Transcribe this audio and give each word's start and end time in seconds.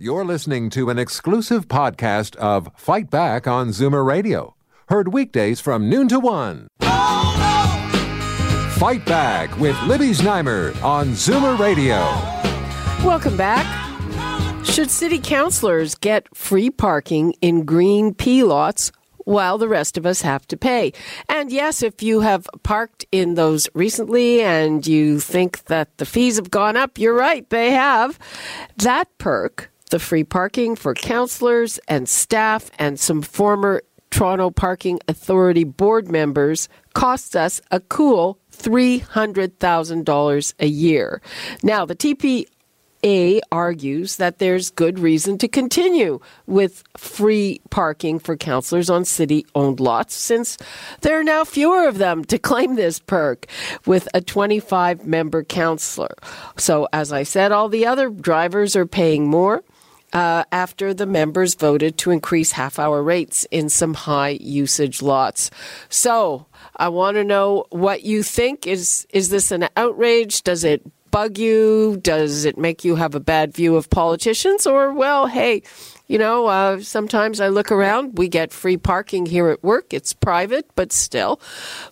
You're 0.00 0.24
listening 0.24 0.70
to 0.70 0.90
an 0.90 0.98
exclusive 1.00 1.66
podcast 1.66 2.36
of 2.36 2.70
Fight 2.76 3.10
Back 3.10 3.48
on 3.48 3.70
Zoomer 3.70 4.06
Radio. 4.06 4.54
Heard 4.88 5.12
weekdays 5.12 5.58
from 5.58 5.90
noon 5.90 6.06
to 6.06 6.20
one. 6.20 6.68
Fight 8.78 9.04
Back 9.06 9.58
with 9.58 9.76
Libby 9.82 10.10
Znaimer 10.10 10.80
on 10.84 11.08
Zoomer 11.14 11.58
Radio. 11.58 11.96
Welcome 13.04 13.36
back. 13.36 13.66
Should 14.64 14.88
city 14.88 15.18
councilors 15.18 15.96
get 15.96 16.28
free 16.32 16.70
parking 16.70 17.34
in 17.40 17.64
green 17.64 18.14
P 18.14 18.44
lots 18.44 18.92
while 19.24 19.58
the 19.58 19.66
rest 19.66 19.98
of 19.98 20.06
us 20.06 20.22
have 20.22 20.46
to 20.46 20.56
pay? 20.56 20.92
And 21.28 21.50
yes, 21.50 21.82
if 21.82 22.04
you 22.04 22.20
have 22.20 22.48
parked 22.62 23.04
in 23.10 23.34
those 23.34 23.68
recently 23.74 24.42
and 24.42 24.86
you 24.86 25.18
think 25.18 25.64
that 25.64 25.98
the 25.98 26.06
fees 26.06 26.36
have 26.36 26.52
gone 26.52 26.76
up, 26.76 26.98
you're 26.98 27.14
right, 27.16 27.50
they 27.50 27.72
have. 27.72 28.16
That 28.76 29.08
perk, 29.18 29.72
the 29.88 29.98
free 29.98 30.24
parking 30.24 30.76
for 30.76 30.94
councilors 30.94 31.78
and 31.88 32.08
staff 32.08 32.70
and 32.78 32.98
some 32.98 33.22
former 33.22 33.82
Toronto 34.10 34.50
Parking 34.50 34.98
Authority 35.08 35.64
board 35.64 36.10
members, 36.10 36.68
costs 36.94 37.36
us 37.36 37.60
a 37.70 37.80
cool 37.80 38.38
$300,000 38.52 40.54
a 40.58 40.66
year. 40.66 41.20
Now, 41.62 41.84
the 41.84 41.94
TPA 41.94 43.40
argues 43.52 44.16
that 44.16 44.38
there's 44.38 44.70
good 44.70 44.98
reason 44.98 45.38
to 45.38 45.46
continue 45.46 46.18
with 46.46 46.82
free 46.96 47.60
parking 47.70 48.18
for 48.18 48.36
councillors 48.36 48.90
on 48.90 49.04
city 49.04 49.46
owned 49.54 49.78
lots 49.78 50.14
since 50.14 50.58
there 51.02 51.20
are 51.20 51.24
now 51.24 51.44
fewer 51.44 51.86
of 51.86 51.98
them 51.98 52.24
to 52.24 52.38
claim 52.38 52.74
this 52.74 52.98
perk 52.98 53.46
with 53.86 54.08
a 54.14 54.20
25 54.20 55.06
member 55.06 55.44
councillor. 55.44 56.16
So, 56.56 56.88
as 56.92 57.12
I 57.12 57.22
said, 57.22 57.52
all 57.52 57.68
the 57.68 57.86
other 57.86 58.10
drivers 58.10 58.74
are 58.74 58.86
paying 58.86 59.28
more. 59.28 59.62
Uh, 60.12 60.42
after 60.50 60.94
the 60.94 61.04
members 61.04 61.54
voted 61.54 61.98
to 61.98 62.10
increase 62.10 62.52
half 62.52 62.78
hour 62.78 63.02
rates 63.02 63.46
in 63.50 63.68
some 63.68 63.92
high 63.92 64.38
usage 64.40 65.02
lots. 65.02 65.50
So 65.90 66.46
I 66.76 66.88
want 66.88 67.16
to 67.16 67.24
know 67.24 67.66
what 67.70 68.04
you 68.04 68.22
think. 68.22 68.66
Is 68.66 69.06
is 69.12 69.28
this 69.28 69.50
an 69.50 69.68
outrage? 69.76 70.42
Does 70.42 70.64
it 70.64 70.82
bug 71.10 71.38
you? 71.38 71.98
Does 72.02 72.44
it 72.44 72.58
make 72.58 72.84
you 72.84 72.96
have 72.96 73.14
a 73.14 73.20
bad 73.20 73.54
view 73.54 73.76
of 73.76 73.90
politicians? 73.90 74.66
Or, 74.66 74.92
well, 74.92 75.26
hey, 75.26 75.62
you 76.06 76.18
know, 76.18 76.46
uh, 76.46 76.80
sometimes 76.80 77.40
I 77.40 77.48
look 77.48 77.70
around, 77.70 78.18
we 78.18 78.28
get 78.28 78.52
free 78.52 78.76
parking 78.76 79.26
here 79.26 79.48
at 79.48 79.62
work. 79.62 79.92
It's 79.92 80.12
private, 80.12 80.66
but 80.74 80.92
still. 80.92 81.36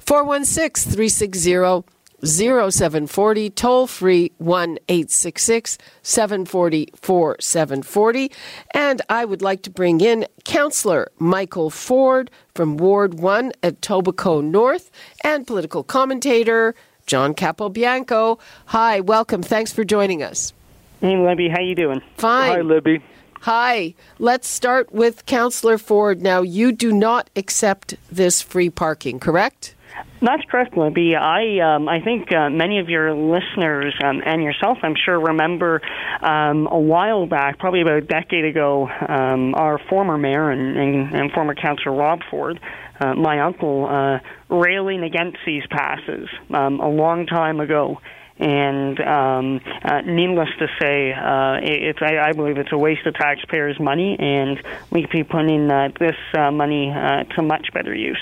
416 0.01 0.93
360 0.93 1.96
0740, 2.27 3.51
toll 3.51 3.87
free 3.87 4.33
1 4.39 4.79
866 4.89 5.79
740 6.03 6.89
4740. 6.95 8.33
And 8.73 9.03
I 9.09 9.25
would 9.25 9.43
like 9.43 9.63
to 9.63 9.71
bring 9.71 10.01
in 10.01 10.27
Councillor 10.45 11.11
Michael 11.19 11.71
Ford 11.71 12.31
from 12.55 12.77
Ward 12.77 13.15
1 13.15 13.53
at 13.63 13.81
Etobicoke 13.81 14.45
North 14.45 14.91
and 15.23 15.47
political 15.47 15.83
commentator 15.83 16.75
John 17.07 17.35
Capobianco. 17.35 18.41
Hi, 18.67 19.01
welcome. 19.01 19.43
Thanks 19.43 19.73
for 19.73 19.85
joining 19.85 20.23
us. 20.23 20.53
Hey, 21.01 21.17
Libby, 21.17 21.49
how 21.49 21.61
you 21.61 21.75
doing? 21.75 22.03
Fine. 22.17 22.53
Hi, 22.53 22.61
Libby. 22.63 23.03
Hi. 23.43 23.95
Let's 24.19 24.49
start 24.49 24.93
with 24.93 25.25
Councillor 25.27 25.79
Ford. 25.79 26.21
Now, 26.21 26.43
you 26.43 26.73
do 26.73 26.93
not 26.93 27.31
accept 27.37 27.95
this 28.11 28.43
free 28.43 28.71
parking, 28.71 29.21
correct? 29.21 29.76
That's 30.23 30.43
correct, 30.51 30.77
Libby. 30.77 31.15
I 31.15 31.59
um, 31.59 31.89
I 31.89 32.01
think 32.01 32.33
uh, 32.33 32.49
many 32.49 32.79
of 32.79 32.89
your 32.89 33.15
listeners 33.15 33.95
um, 34.03 34.23
and 34.25 34.43
yourself, 34.43 34.79
I'm 34.83 34.95
sure, 34.97 35.21
remember 35.21 35.83
um, 36.23 36.67
a 36.71 36.79
while 36.79 37.27
back, 37.27 37.59
probably 37.59 37.83
about 37.83 37.99
a 37.99 38.01
decade 38.01 38.47
ago, 38.47 38.89
um, 38.89 39.55
our 39.55 39.79
former 39.91 40.17
mayor 40.17 40.51
and, 40.51 40.77
and, 40.77 41.15
and 41.15 41.33
former 41.33 41.55
councillor 41.55 41.95
Rob 41.95 42.21
Ford, 42.31 42.59
uh, 42.99 43.15
my 43.15 43.41
uncle, 43.41 43.87
uh, 43.87 44.19
railing 44.49 45.03
against 45.03 45.39
these 45.45 45.65
passes 45.69 46.29
um, 46.51 46.81
a 46.81 46.89
long 46.89 47.27
time 47.27 47.61
ago. 47.61 48.01
And 48.39 49.01
um, 49.01 49.61
uh, 49.83 50.03
needless 50.03 50.51
to 50.59 50.67
say, 50.79 51.13
uh, 51.13 51.59
it's 51.63 52.01
I, 52.03 52.19
I 52.19 52.33
believe 52.33 52.59
it's 52.59 52.73
a 52.73 52.77
waste 52.79 53.07
of 53.07 53.15
taxpayers' 53.15 53.81
money, 53.81 54.17
and 54.19 54.63
we 54.91 55.03
could 55.03 55.11
be 55.11 55.25
putting 55.25 55.71
uh, 55.71 55.89
this 55.99 56.17
uh, 56.37 56.51
money 56.51 56.91
uh, 56.91 57.25
to 57.35 57.43
much 57.43 57.69
better 57.73 57.95
use. 57.95 58.21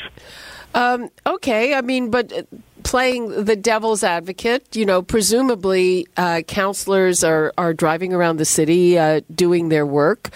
Um, 0.75 1.09
okay, 1.27 1.75
I 1.75 1.81
mean, 1.83 2.11
but 2.11 2.33
uh, 2.33 2.43
playing 2.83 3.45
the 3.45 3.57
devil's 3.57 4.05
advocate, 4.05 4.77
you 4.77 4.85
know, 4.85 5.03
presumably 5.03 6.07
uh, 6.17 6.43
counselors 6.47 7.25
are, 7.25 7.53
are 7.57 7.73
driving 7.73 8.13
around 8.13 8.39
the 8.39 8.45
city 8.45 8.99
uh, 8.99 9.21
doing 9.35 9.69
their 9.69 9.87
work. 9.87 10.31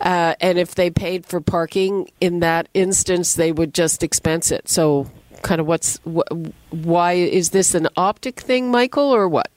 Uh, 0.00 0.34
and 0.40 0.58
if 0.58 0.74
they 0.74 0.90
paid 0.90 1.26
for 1.26 1.40
parking 1.40 2.10
in 2.20 2.40
that 2.40 2.68
instance, 2.74 3.34
they 3.34 3.52
would 3.52 3.72
just 3.72 4.02
expense 4.02 4.50
it. 4.50 4.68
So, 4.68 5.10
kind 5.42 5.60
of 5.60 5.66
what's 5.66 5.98
wh- 5.98 6.26
why 6.70 7.12
is 7.12 7.50
this 7.50 7.74
an 7.74 7.88
optic 7.96 8.40
thing, 8.40 8.70
Michael, 8.70 9.14
or 9.14 9.28
what? 9.28 9.50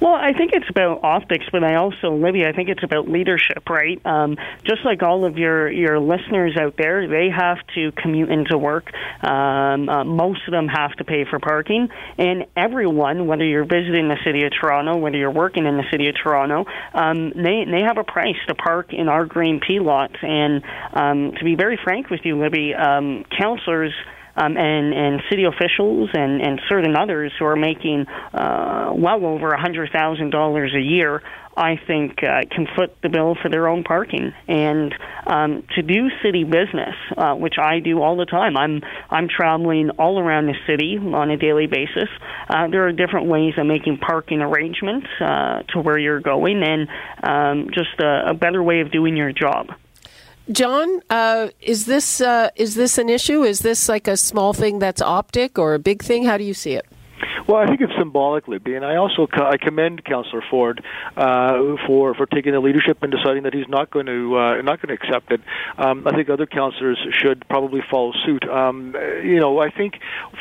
Well, 0.00 0.14
I 0.14 0.32
think 0.32 0.52
it's 0.52 0.68
about 0.68 1.02
optics, 1.02 1.46
but 1.50 1.64
I 1.64 1.76
also, 1.76 2.14
Libby, 2.14 2.46
I 2.46 2.52
think 2.52 2.68
it's 2.68 2.82
about 2.82 3.08
leadership, 3.08 3.68
right? 3.68 4.00
Um, 4.04 4.36
just 4.64 4.84
like 4.84 5.02
all 5.02 5.24
of 5.24 5.36
your 5.36 5.70
your 5.70 5.98
listeners 5.98 6.56
out 6.56 6.74
there, 6.76 7.08
they 7.08 7.28
have 7.30 7.58
to 7.74 7.92
commute 7.92 8.30
into 8.30 8.56
work. 8.56 8.92
Um, 9.22 9.88
uh, 9.88 10.04
most 10.04 10.40
of 10.46 10.52
them 10.52 10.68
have 10.68 10.92
to 10.96 11.04
pay 11.04 11.24
for 11.24 11.38
parking, 11.38 11.88
and 12.18 12.46
everyone, 12.56 13.26
whether 13.26 13.44
you're 13.44 13.64
visiting 13.64 14.08
the 14.08 14.18
city 14.24 14.44
of 14.44 14.52
Toronto, 14.58 14.96
whether 14.96 15.16
you're 15.16 15.30
working 15.30 15.66
in 15.66 15.76
the 15.76 15.84
city 15.90 16.08
of 16.08 16.14
Toronto, 16.22 16.66
um, 16.94 17.30
they 17.30 17.64
they 17.64 17.82
have 17.82 17.98
a 17.98 18.04
price 18.04 18.36
to 18.48 18.54
park 18.54 18.92
in 18.92 19.08
our 19.08 19.24
green 19.24 19.60
P 19.60 19.80
lots. 19.80 20.16
And 20.22 20.62
um, 20.92 21.32
to 21.38 21.44
be 21.44 21.54
very 21.56 21.78
frank 21.82 22.10
with 22.10 22.20
you, 22.24 22.38
Libby, 22.38 22.74
um, 22.74 23.24
councillors 23.36 23.92
um, 24.40 24.56
and 24.56 24.94
and 24.94 25.20
city 25.28 25.44
officials 25.44 26.10
and 26.14 26.40
and 26.40 26.60
certain 26.68 26.96
others 26.96 27.32
who 27.38 27.44
are 27.44 27.56
making 27.56 28.06
uh, 28.32 28.92
well 28.94 29.24
over 29.24 29.50
a 29.50 29.60
hundred 29.60 29.90
thousand 29.92 30.30
dollars 30.30 30.72
a 30.74 30.80
year. 30.80 31.22
I 31.56 31.78
think 31.86 32.22
uh, 32.22 32.42
can 32.50 32.66
foot 32.76 32.96
the 33.02 33.08
bill 33.08 33.36
for 33.42 33.50
their 33.50 33.68
own 33.68 33.82
parking 33.82 34.32
and 34.48 34.94
um, 35.26 35.64
to 35.74 35.82
do 35.82 36.08
city 36.22 36.44
business, 36.44 36.94
uh, 37.18 37.34
which 37.34 37.56
I 37.60 37.80
do 37.80 38.00
all 38.00 38.16
the 38.16 38.24
time. 38.24 38.56
I'm 38.56 38.80
I'm 39.10 39.28
traveling 39.28 39.90
all 39.98 40.18
around 40.18 40.46
the 40.46 40.54
city 40.66 40.96
on 40.96 41.30
a 41.30 41.36
daily 41.36 41.66
basis. 41.66 42.08
Uh, 42.48 42.68
there 42.68 42.86
are 42.86 42.92
different 42.92 43.26
ways 43.26 43.54
of 43.58 43.66
making 43.66 43.98
parking 43.98 44.40
arrangements 44.40 45.08
uh, 45.20 45.62
to 45.74 45.80
where 45.80 45.98
you're 45.98 46.20
going, 46.20 46.62
and 46.62 46.88
um, 47.22 47.70
just 47.74 48.00
a, 48.00 48.30
a 48.30 48.34
better 48.34 48.62
way 48.62 48.80
of 48.80 48.90
doing 48.90 49.16
your 49.16 49.32
job. 49.32 49.66
John, 50.52 51.00
uh, 51.10 51.48
is 51.60 51.86
this 51.86 52.20
uh, 52.20 52.50
is 52.56 52.74
this 52.74 52.98
an 52.98 53.08
issue? 53.08 53.44
Is 53.44 53.60
this 53.60 53.88
like 53.88 54.08
a 54.08 54.16
small 54.16 54.52
thing 54.52 54.80
that's 54.80 55.00
optic 55.00 55.58
or 55.58 55.74
a 55.74 55.78
big 55.78 56.02
thing? 56.02 56.24
How 56.24 56.36
do 56.38 56.44
you 56.44 56.54
see 56.54 56.72
it? 56.72 56.86
Well, 57.46 57.58
I 57.58 57.66
think 57.66 57.80
it's 57.80 57.92
symbolically, 57.98 58.58
and 58.74 58.84
I 58.84 58.96
also 58.96 59.26
I 59.32 59.56
commend 59.56 60.04
Councillor 60.04 60.42
Ford 60.50 60.84
uh, 61.16 61.76
for 61.86 62.14
for 62.14 62.26
taking 62.26 62.52
the 62.52 62.60
leadership 62.60 63.02
and 63.02 63.12
deciding 63.12 63.44
that 63.44 63.54
he's 63.54 63.68
not 63.68 63.90
going 63.90 64.06
to 64.06 64.38
uh, 64.38 64.62
not 64.62 64.80
going 64.80 64.96
to 64.96 65.02
accept 65.02 65.32
it. 65.32 65.40
Um, 65.78 66.06
I 66.06 66.12
think 66.12 66.28
other 66.28 66.46
councillors 66.46 66.98
should 67.12 67.46
probably 67.48 67.80
follow 67.90 68.12
suit. 68.24 68.48
Um, 68.48 68.94
you 69.24 69.40
know, 69.40 69.58
I 69.58 69.70
think 69.70 69.94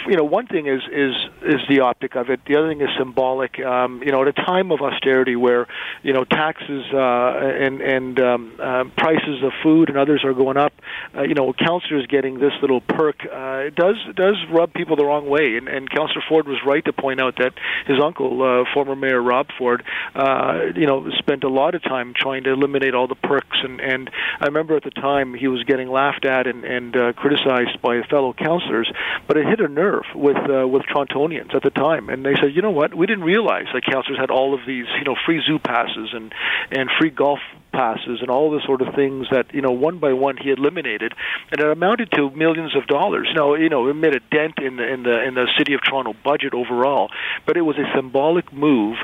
you 0.08 0.16
know 0.16 0.24
one 0.24 0.48
thing 0.48 0.68
is 0.68 0.82
is 0.92 1.16
is 1.44 1.62
the 1.70 1.82
optic 1.82 2.16
of 2.16 2.30
it. 2.30 2.42
The 2.46 2.58
other 2.58 2.70
thing 2.70 2.82
is 2.82 2.90
symbolic. 2.98 3.60
Um, 3.60 4.02
you 4.04 4.12
know, 4.12 4.22
at 4.22 4.28
a 4.28 4.34
time 4.34 4.72
of 4.72 4.82
austerity 4.82 5.36
where 5.36 5.68
you 6.04 6.14
know 6.14 6.26
taxes 6.26 6.86
uh, 6.94 6.98
and 6.98 7.82
and 7.82 8.20
um, 8.20 8.54
uh, 8.60 8.84
prices 8.98 9.44
of 9.44 9.52
food 9.64 9.90
and 9.90 9.98
others 9.98 10.24
are 10.24 10.34
going 10.34 10.58
up, 10.58 10.74
uh, 11.16 11.24
you 11.24 11.34
know, 11.34 11.54
councillors 11.54 12.06
getting 12.08 12.40
this 12.40 12.54
little 12.62 12.82
perk 12.82 13.26
uh, 13.26 13.70
does 13.76 13.96
does 14.16 14.36
rub 14.52 14.74
people 14.74 14.96
the 14.96 15.06
wrong 15.06 15.30
way. 15.30 15.58
And, 15.58 15.68
and 15.68 15.90
Councillor 15.90 16.24
Ford 16.28 16.48
was 16.48 16.58
right 16.66 16.84
to 16.92 17.02
point 17.02 17.22
out 17.22 17.38
that 17.38 17.54
his 17.86 17.98
uncle, 18.02 18.42
uh, 18.42 18.66
former 18.74 18.96
Mayor 18.96 19.22
Rob 19.22 19.48
Ford, 19.58 19.84
uh, 20.16 20.72
you 20.76 20.86
know, 20.86 21.10
spent 21.18 21.44
a 21.44 21.50
lot 21.50 21.76
of 21.76 21.84
time 21.84 22.14
trying 22.16 22.44
to 22.44 22.52
eliminate 22.52 22.94
all 22.94 23.08
the 23.08 23.16
perks. 23.16 23.58
And, 23.64 23.80
and 23.80 24.10
I 24.40 24.46
remember 24.46 24.76
at 24.76 24.84
the 24.84 24.92
time 24.92 25.34
he 25.34 25.48
was 25.48 25.64
getting 25.64 25.90
laughed 25.90 26.26
at 26.26 26.48
and, 26.48 26.64
and 26.64 26.96
uh, 26.96 27.14
criticized 27.14 27.82
by 27.82 28.02
fellow 28.10 28.34
councillors, 28.34 28.92
but 29.28 29.38
it 29.38 29.46
hit 29.46 29.60
a 29.60 29.68
nerve 29.68 30.06
with 30.16 30.38
uh, 30.38 30.68
with 30.68 30.84
Torontonians 30.84 31.56
at 31.56 31.64
the 31.64 31.70
time. 31.70 32.10
And 32.10 32.26
they 32.26 32.36
said, 32.36 32.56
you 32.56 32.62
know 32.62 32.72
what, 32.72 32.94
we 32.94 33.06
didn't 33.06 33.24
realize 33.24 33.66
that 33.74 33.84
councillors 33.86 34.20
had 34.20 34.32
all 34.32 34.54
of 34.54 34.62
these, 34.66 34.86
you 34.98 35.06
know, 35.06 35.16
free 35.26 35.42
zoo 35.46 35.60
passes 35.60 36.10
and 36.14 36.34
and 36.72 36.90
free 37.00 37.10
golf 37.10 37.40
passes 37.72 38.22
and 38.22 38.30
all 38.30 38.52
the 38.52 38.62
sort 38.66 38.82
of 38.82 38.94
things 38.96 39.28
that 39.32 39.54
you 39.54 39.62
know 39.62 39.72
one 39.72 40.00
by 40.00 40.14
one 40.14 40.38
he 40.38 40.52
eliminated, 40.52 41.14
and 41.52 41.62
it 41.62 41.68
amounted 41.68 42.12
to 42.12 42.30
millions 42.32 42.76
of 42.76 42.88
dollars. 42.88 43.28
Now 43.36 43.56
you 43.56 43.70
know 43.70 43.88
it 43.88 43.94
made 43.94 44.16
a 44.16 44.20
dent 44.32 44.60
in 44.60 44.78
the 44.78 44.88
in 44.88 45.04
the 45.04 45.24
in 45.24 45.34
the 45.36 45.48
city 45.58 45.74
of 45.74 45.82
Toronto 45.82 46.14
budget 46.24 46.54
overall, 46.54 47.10
but 47.46 47.58
it 47.58 47.62
was 47.62 47.78
a 47.78 47.86
symbolic 47.96 48.52
move 48.54 48.98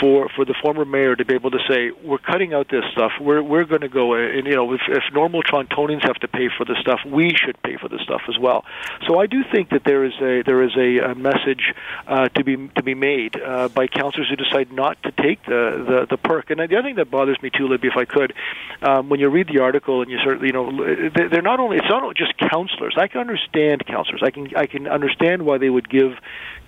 for 0.00 0.28
for 0.34 0.44
the 0.44 0.54
former 0.62 0.84
mayor 0.84 1.16
to 1.16 1.24
be 1.24 1.34
able 1.34 1.50
to 1.50 1.60
say 1.68 1.90
we're 2.04 2.18
cutting 2.18 2.54
out 2.54 2.68
this 2.70 2.84
stuff. 2.92 3.12
We're 3.20 3.42
we're 3.42 3.64
going 3.64 3.82
to 3.82 3.88
go 3.88 4.14
and 4.14 4.46
you 4.46 4.54
know 4.54 4.72
if, 4.72 4.82
if 4.88 5.04
normal 5.12 5.42
Torontonians 5.42 6.04
have 6.06 6.16
to 6.16 6.28
pay 6.28 6.48
for 6.56 6.64
the 6.64 6.76
stuff, 6.80 7.00
we 7.06 7.34
should 7.34 7.60
pay 7.62 7.76
for 7.76 7.88
the 7.88 7.98
stuff 8.04 8.22
as 8.28 8.38
well. 8.38 8.64
So 9.06 9.20
I 9.20 9.26
do 9.26 9.42
think 9.52 9.70
that 9.70 9.84
there 9.84 10.04
is 10.04 10.14
a 10.20 10.42
there 10.44 10.62
is 10.62 10.76
a, 10.76 11.10
a 11.10 11.14
message 11.14 11.74
uh, 12.06 12.28
to 12.28 12.44
be 12.44 12.56
to 12.76 12.82
be 12.82 12.94
made 12.94 13.40
uh, 13.40 13.68
by 13.68 13.86
councillors 13.86 14.28
who 14.28 14.36
decide 14.36 14.72
not 14.72 15.02
to 15.02 15.12
take 15.12 15.44
the, 15.44 15.84
the 15.88 16.06
the 16.10 16.16
perk. 16.16 16.50
And 16.50 16.60
the 16.60 16.64
other 16.64 16.82
thing 16.82 16.96
that 16.96 17.10
bothers 17.10 17.40
me 17.42 17.50
too, 17.50 17.68
Libby, 17.68 17.88
if 17.88 17.96
I 17.96 18.04
could. 18.10 18.34
Um, 18.82 19.08
when 19.08 19.20
you 19.20 19.28
read 19.28 19.48
the 19.48 19.60
article 19.60 20.02
and 20.02 20.10
you 20.10 20.18
sort 20.22 20.36
of, 20.36 20.42
you 20.42 20.52
know, 20.52 20.70
they're 21.14 21.42
not 21.42 21.60
only 21.60 21.76
it's 21.76 21.88
not 21.88 22.02
just 22.16 22.34
counselors. 22.38 22.94
I 22.96 23.08
can 23.08 23.20
understand 23.20 23.86
counselors. 23.86 24.22
I 24.24 24.30
can 24.30 24.48
I 24.56 24.66
can 24.66 24.86
understand 24.86 25.42
why 25.42 25.58
they 25.58 25.70
would 25.70 25.88
give 25.88 26.12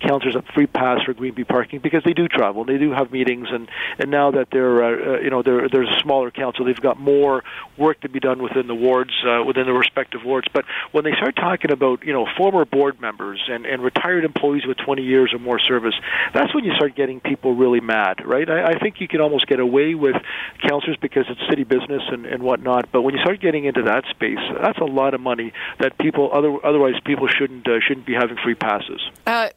counselors 0.03 0.35
a 0.35 0.43
free 0.55 0.67
pass 0.67 1.01
for 1.05 1.15
Green 1.15 1.35
P 1.35 1.45
parking 1.45 1.81
because 1.81 2.03
they 2.05 2.13
do 2.13 2.29
travel, 2.29 2.65
they 2.65 2.79
do 2.79 2.91
have 2.93 3.13
meetings, 3.13 3.49
and 3.51 3.69
and 3.99 4.11
now 4.11 4.31
that 4.33 4.49
they're 4.51 4.83
uh, 4.83 5.17
uh, 5.17 5.21
you 5.21 5.31
know 5.31 5.43
they're, 5.43 5.69
there's 5.69 5.89
a 5.89 6.01
smaller 6.01 6.31
council, 6.31 6.65
they've 6.65 6.77
got 6.81 6.99
more 6.99 7.43
work 7.79 8.01
to 8.01 8.09
be 8.09 8.21
done 8.21 8.43
within 8.43 8.67
the 8.67 8.75
wards, 8.75 9.13
uh, 9.27 9.43
within 9.45 9.67
the 9.67 9.73
respective 9.73 10.25
wards. 10.25 10.49
But 10.53 10.65
when 10.93 11.05
they 11.05 11.13
start 11.13 11.37
talking 11.37 11.71
about 11.71 12.05
you 12.05 12.13
know 12.13 12.27
former 12.37 12.65
board 12.65 13.01
members 13.01 13.43
and 13.49 13.65
and 13.65 13.83
retired 13.83 14.25
employees 14.25 14.67
with 14.67 14.77
20 14.79 15.03
years 15.03 15.33
or 15.33 15.39
more 15.39 15.59
service, 15.59 15.95
that's 16.35 16.55
when 16.55 16.65
you 16.65 16.75
start 16.75 16.95
getting 16.95 17.21
people 17.21 17.55
really 17.55 17.81
mad, 17.81 18.27
right? 18.27 18.49
I, 18.49 18.73
I 18.73 18.79
think 18.79 19.01
you 19.01 19.09
can 19.09 19.21
almost 19.21 19.47
get 19.47 19.61
away 19.61 19.95
with 19.95 20.17
counselors 20.67 20.97
because 21.01 21.27
it's 21.33 21.49
city 21.49 21.65
business 21.65 22.03
and 22.11 22.27
and 22.27 22.43
whatnot, 22.43 22.91
but 22.93 23.03
when 23.03 23.15
you 23.15 23.21
start 23.21 23.41
getting 23.41 23.65
into 23.65 23.83
that 23.83 24.05
space, 24.11 24.39
that's 24.61 24.79
a 24.79 24.85
lot 24.85 25.15
of 25.15 25.21
money 25.21 25.53
that 25.81 25.97
people 25.99 26.31
other 26.33 26.55
otherwise 26.65 26.95
people 27.05 27.29
shouldn't 27.29 27.67
uh, 27.67 27.81
shouldn't 27.81 28.07
be 28.07 28.15
having 28.15 28.37
free 28.43 28.55
passes. 28.55 29.01
Uh, 29.27 29.49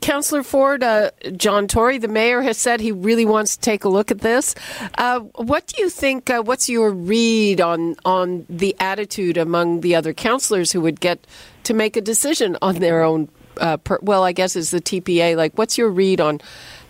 Councillor 0.00 0.42
Ford, 0.42 0.82
uh, 0.82 1.10
John 1.36 1.68
Tory, 1.68 1.98
the 1.98 2.08
mayor, 2.08 2.42
has 2.42 2.58
said 2.58 2.80
he 2.80 2.92
really 2.92 3.24
wants 3.24 3.56
to 3.56 3.60
take 3.60 3.84
a 3.84 3.88
look 3.88 4.10
at 4.10 4.20
this. 4.20 4.54
Uh, 4.96 5.20
what 5.20 5.66
do 5.66 5.82
you 5.82 5.90
think? 5.90 6.30
Uh, 6.30 6.42
what's 6.42 6.68
your 6.68 6.90
read 6.90 7.60
on 7.60 7.96
on 8.04 8.46
the 8.48 8.74
attitude 8.80 9.36
among 9.36 9.80
the 9.80 9.94
other 9.94 10.12
councillors 10.12 10.72
who 10.72 10.80
would 10.80 11.00
get 11.00 11.26
to 11.64 11.74
make 11.74 11.96
a 11.96 12.00
decision 12.00 12.56
on 12.62 12.76
their 12.76 13.02
own? 13.02 13.28
Uh, 13.58 13.76
per, 13.76 13.98
well, 14.02 14.22
I 14.22 14.30
guess 14.32 14.54
is 14.54 14.70
the 14.70 14.80
TPA. 14.80 15.36
Like, 15.36 15.58
what's 15.58 15.76
your 15.76 15.90
read 15.90 16.20
on 16.20 16.40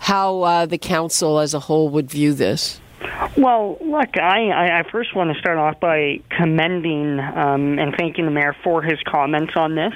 how 0.01 0.67
the 0.67 0.77
council 0.79 1.39
as 1.39 1.55
a 1.55 1.61
whole 1.61 1.89
would 1.89 2.11
view 2.11 2.35
this? 2.35 2.79
Well, 3.37 3.79
look, 3.81 4.17
I, 4.17 4.81
I 4.81 4.83
first 4.93 5.15
want 5.15 5.35
to 5.35 5.39
start 5.41 5.59
off 5.59 5.81
by 5.81 6.21
commending 6.37 7.19
um, 7.19 7.79
and 7.79 7.95
thanking 7.97 8.27
the 8.27 8.31
mayor 8.31 8.55
for 8.63 8.83
his 8.83 8.99
comments 9.07 9.55
on 9.57 9.75
this. 9.75 9.93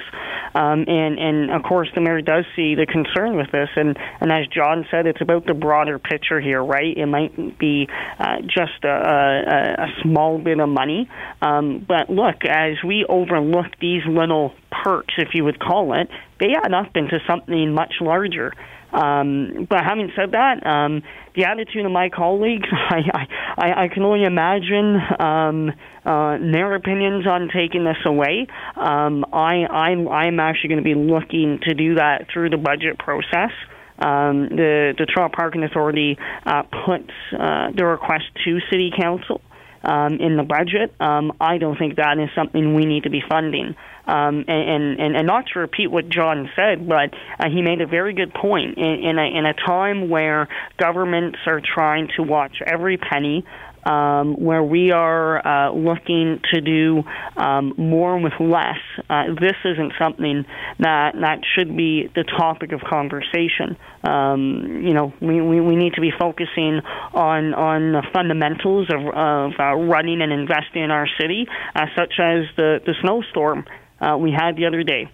Um, 0.55 0.85
and, 0.87 1.17
and 1.17 1.51
of 1.51 1.63
course, 1.63 1.89
the 1.95 2.01
mayor 2.01 2.21
does 2.21 2.45
see 2.55 2.75
the 2.75 2.85
concern 2.85 3.37
with 3.37 3.49
this. 3.51 3.69
And, 3.75 3.97
and 4.19 4.31
as 4.31 4.47
John 4.47 4.85
said, 4.91 5.07
it's 5.07 5.21
about 5.21 5.45
the 5.45 5.53
broader 5.53 5.99
picture 5.99 6.39
here, 6.41 6.63
right? 6.63 6.95
It 6.95 7.05
might 7.05 7.57
be 7.57 7.87
uh, 8.19 8.41
just 8.41 8.83
a, 8.83 8.87
a, 8.87 9.83
a 9.83 9.87
small 10.01 10.37
bit 10.37 10.59
of 10.59 10.67
money. 10.69 11.09
Um, 11.41 11.85
but 11.87 12.09
look, 12.09 12.43
as 12.45 12.83
we 12.85 13.05
overlook 13.07 13.67
these 13.79 14.03
little 14.05 14.53
perks, 14.83 15.13
if 15.17 15.29
you 15.33 15.45
would 15.45 15.59
call 15.59 15.93
it, 15.99 16.09
they 16.39 16.53
add 16.55 16.73
up 16.73 16.95
into 16.95 17.19
something 17.27 17.73
much 17.73 17.93
larger. 18.01 18.51
Um, 18.93 19.67
but 19.69 19.83
having 19.83 20.11
said 20.15 20.33
that, 20.33 20.65
um, 20.65 21.01
the 21.35 21.45
attitude 21.45 21.85
of 21.85 21.91
my 21.91 22.09
colleagues, 22.09 22.67
I, 22.71 23.27
I, 23.57 23.83
I 23.83 23.87
can 23.87 24.03
only 24.03 24.23
imagine 24.23 24.97
um, 25.19 25.71
uh, 26.05 26.37
their 26.37 26.75
opinions 26.75 27.25
on 27.25 27.49
taking 27.53 27.83
this 27.83 27.97
away. 28.05 28.47
Um, 28.75 29.25
I, 29.33 29.65
I'm, 29.65 30.07
I'm 30.07 30.39
actually 30.39 30.69
going 30.69 30.83
to 30.83 30.95
be 30.95 30.95
looking 30.95 31.59
to 31.63 31.73
do 31.73 31.95
that 31.95 32.27
through 32.31 32.51
the 32.51 32.57
budget 32.57 32.99
process. 32.99 33.51
Um, 33.97 34.49
the, 34.49 34.93
the 34.97 35.05
Toronto 35.05 35.35
Parking 35.35 35.63
Authority 35.63 36.17
uh, 36.45 36.63
puts 36.63 37.11
uh, 37.37 37.71
the 37.75 37.85
request 37.85 38.25
to 38.45 38.59
City 38.69 38.91
Council 38.95 39.41
um, 39.83 40.13
in 40.19 40.37
the 40.37 40.43
budget. 40.43 40.93
Um, 40.99 41.33
I 41.39 41.57
don't 41.57 41.77
think 41.77 41.97
that 41.97 42.17
is 42.19 42.29
something 42.35 42.75
we 42.75 42.85
need 42.85 43.03
to 43.03 43.09
be 43.09 43.21
funding. 43.27 43.75
Um, 44.05 44.43
and, 44.47 44.99
and, 44.99 45.15
and 45.15 45.27
not 45.27 45.45
to 45.53 45.59
repeat 45.59 45.87
what 45.87 46.09
John 46.09 46.49
said, 46.55 46.87
but 46.87 47.13
uh, 47.39 47.49
he 47.49 47.61
made 47.61 47.79
a 47.79 47.87
very 47.87 48.13
good 48.13 48.33
point. 48.33 48.77
In, 48.77 48.83
in, 48.83 49.17
a, 49.17 49.37
in 49.37 49.45
a 49.45 49.53
time 49.53 50.09
where 50.09 50.49
governments 50.77 51.39
are 51.47 51.61
trying 51.61 52.09
to 52.17 52.23
watch 52.23 52.61
every 52.65 52.97
penny, 52.97 53.45
um, 53.85 54.35
where 54.35 54.63
we 54.63 54.91
are 54.91 55.45
uh, 55.45 55.71
looking 55.73 56.39
to 56.53 56.61
do 56.61 57.03
um, 57.35 57.73
more 57.77 58.17
with 58.19 58.33
less. 58.39 58.79
Uh, 59.09 59.33
this 59.39 59.55
isn't 59.65 59.93
something 59.99 60.45
that 60.79 61.15
that 61.19 61.39
should 61.55 61.75
be 61.75 62.09
the 62.15 62.23
topic 62.23 62.71
of 62.71 62.81
conversation. 62.81 63.77
Um, 64.03 64.81
you 64.85 64.93
know, 64.93 65.13
we, 65.21 65.41
we, 65.41 65.61
we 65.61 65.75
need 65.75 65.93
to 65.93 66.01
be 66.01 66.11
focusing 66.17 66.81
on 67.13 67.53
on 67.53 67.91
the 67.93 68.03
fundamentals 68.13 68.89
of, 68.89 69.01
of 69.01 69.51
uh, 69.59 69.75
running 69.75 70.21
and 70.21 70.31
investing 70.31 70.83
in 70.83 70.91
our 70.91 71.07
city, 71.19 71.47
uh, 71.75 71.85
such 71.97 72.13
as 72.19 72.45
the 72.55 72.79
the 72.85 72.95
snowstorm 73.01 73.65
uh, 74.03 74.17
we 74.17 74.31
had 74.31 74.55
the 74.55 74.65
other 74.65 74.83
day. 74.83 75.09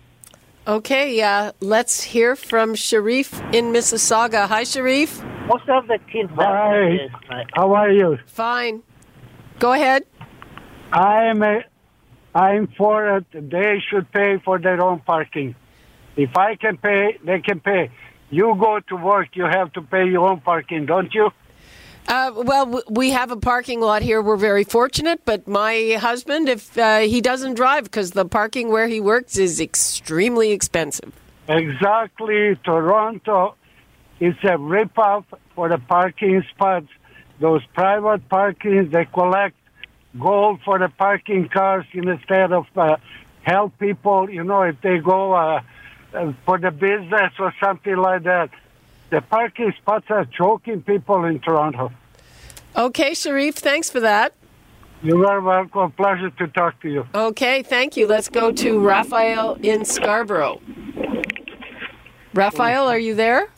Okay, 0.67 1.21
uh, 1.21 1.51
let's 1.61 2.03
hear 2.03 2.35
from 2.35 2.75
Sharif 2.75 3.33
in 3.53 3.71
Mississauga. 3.73 4.47
Hi, 4.47 4.63
Sharif. 4.63 5.23
Most 5.47 5.67
of 5.69 5.87
the 5.87 5.99
kids. 6.11 6.29
Hi. 6.35 7.09
How 7.55 7.73
are 7.73 7.91
you? 7.91 8.17
Fine. 8.27 8.83
Go 9.59 9.73
ahead. 9.73 10.03
I'm 10.91 11.41
a, 11.43 11.63
I'm 12.35 12.67
for 12.77 13.17
it. 13.17 13.25
They 13.31 13.81
should 13.89 14.11
pay 14.11 14.37
for 14.45 14.59
their 14.59 14.81
own 14.81 14.99
parking. 14.99 15.55
If 16.15 16.35
I 16.37 16.55
can 16.55 16.77
pay, 16.77 17.17
they 17.23 17.39
can 17.39 17.59
pay. 17.59 17.91
You 18.29 18.55
go 18.59 18.79
to 18.89 18.95
work, 18.95 19.29
you 19.33 19.45
have 19.45 19.73
to 19.73 19.81
pay 19.81 20.05
your 20.07 20.27
own 20.29 20.41
parking, 20.41 20.85
don't 20.85 21.13
you? 21.13 21.31
Uh, 22.07 22.31
well, 22.35 22.81
we 22.89 23.11
have 23.11 23.31
a 23.31 23.37
parking 23.37 23.81
lot 23.81 24.01
here. 24.01 24.21
We're 24.21 24.35
very 24.35 24.63
fortunate, 24.63 25.21
but 25.25 25.47
my 25.47 25.97
husband, 25.99 26.49
if 26.49 26.77
uh, 26.77 26.99
he 26.99 27.21
doesn't 27.21 27.53
drive, 27.53 27.83
because 27.83 28.11
the 28.11 28.25
parking 28.25 28.69
where 28.69 28.87
he 28.87 28.99
works 28.99 29.37
is 29.37 29.59
extremely 29.59 30.51
expensive. 30.51 31.13
Exactly. 31.47 32.57
Toronto 32.63 33.55
is 34.19 34.35
a 34.43 34.57
rip-off 34.57 35.25
for 35.55 35.69
the 35.69 35.77
parking 35.77 36.43
spots. 36.49 36.87
Those 37.39 37.65
private 37.73 38.27
parkings, 38.29 38.91
they 38.91 39.05
collect 39.05 39.55
gold 40.19 40.61
for 40.65 40.79
the 40.79 40.89
parking 40.89 41.47
cars 41.49 41.85
instead 41.93 42.51
of 42.51 42.65
uh, 42.75 42.97
help 43.43 43.77
people, 43.79 44.29
you 44.29 44.43
know, 44.43 44.63
if 44.63 44.81
they 44.81 44.97
go 44.99 45.33
uh, 45.33 45.61
uh 46.13 46.33
for 46.45 46.57
the 46.57 46.71
business 46.71 47.33
or 47.39 47.53
something 47.61 47.95
like 47.95 48.23
that. 48.23 48.49
The 49.09 49.21
parking 49.21 49.73
spots 49.81 50.05
are 50.09 50.25
choking 50.25 50.81
people 50.81 51.23
in 51.25 51.39
Toronto. 51.39 51.91
Okay, 52.75 53.13
Sharif, 53.13 53.55
thanks 53.55 53.89
for 53.89 53.99
that. 54.01 54.33
You 55.01 55.25
are 55.25 55.41
welcome. 55.41 55.91
Pleasure 55.93 56.29
to 56.29 56.47
talk 56.47 56.79
to 56.81 56.89
you. 56.89 57.07
Okay, 57.15 57.63
thank 57.63 57.97
you. 57.97 58.05
Let's 58.05 58.29
go 58.29 58.51
to 58.51 58.79
Raphael 58.79 59.57
in 59.63 59.85
Scarborough. 59.85 60.61
Raphael, 62.33 62.87
are 62.87 62.99
you 62.99 63.15
there? 63.15 63.49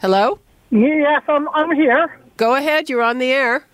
Hello? 0.00 0.38
Yes, 0.70 1.22
I'm, 1.28 1.48
I'm 1.50 1.74
here. 1.74 2.18
Go 2.36 2.54
ahead, 2.54 2.88
you're 2.88 3.02
on 3.02 3.18
the 3.18 3.30
air. 3.30 3.66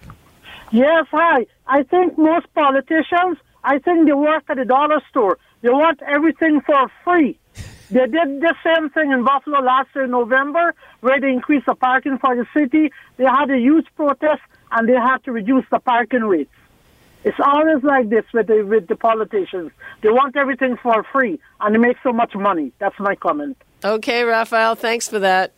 Yes, 0.72 1.06
hi. 1.10 1.46
I 1.66 1.84
think 1.84 2.18
most 2.18 2.52
politicians, 2.54 3.38
I 3.62 3.78
think 3.78 4.06
they 4.06 4.12
work 4.12 4.44
at 4.48 4.58
a 4.58 4.64
dollar 4.64 5.00
store. 5.10 5.38
They 5.62 5.70
want 5.70 6.02
everything 6.02 6.60
for 6.62 6.90
free. 7.04 7.38
They 7.90 8.06
did 8.06 8.40
the 8.40 8.54
same 8.62 8.90
thing 8.90 9.12
in 9.12 9.24
Buffalo 9.24 9.60
last 9.60 9.88
year 9.94 10.04
in 10.04 10.10
November, 10.10 10.74
where 11.00 11.20
they 11.20 11.30
increased 11.30 11.66
the 11.66 11.74
parking 11.74 12.18
for 12.18 12.36
the 12.36 12.46
city. 12.52 12.92
They 13.16 13.24
had 13.24 13.50
a 13.50 13.58
huge 13.58 13.86
protest, 13.96 14.42
and 14.72 14.88
they 14.88 14.94
had 14.94 15.18
to 15.24 15.32
reduce 15.32 15.64
the 15.70 15.78
parking 15.78 16.24
rates. 16.24 16.50
It's 17.24 17.38
always 17.44 17.82
like 17.82 18.10
this 18.10 18.24
with 18.32 18.46
the, 18.46 18.62
with 18.62 18.88
the 18.88 18.96
politicians. 18.96 19.72
They 20.02 20.10
want 20.10 20.36
everything 20.36 20.76
for 20.76 21.02
free, 21.12 21.40
and 21.60 21.74
they 21.74 21.78
make 21.78 21.96
so 22.02 22.12
much 22.12 22.34
money. 22.34 22.72
That's 22.78 22.98
my 22.98 23.14
comment. 23.14 23.56
Okay, 23.84 24.22
Raphael, 24.24 24.74
thanks 24.74 25.08
for 25.08 25.18
that. 25.20 25.52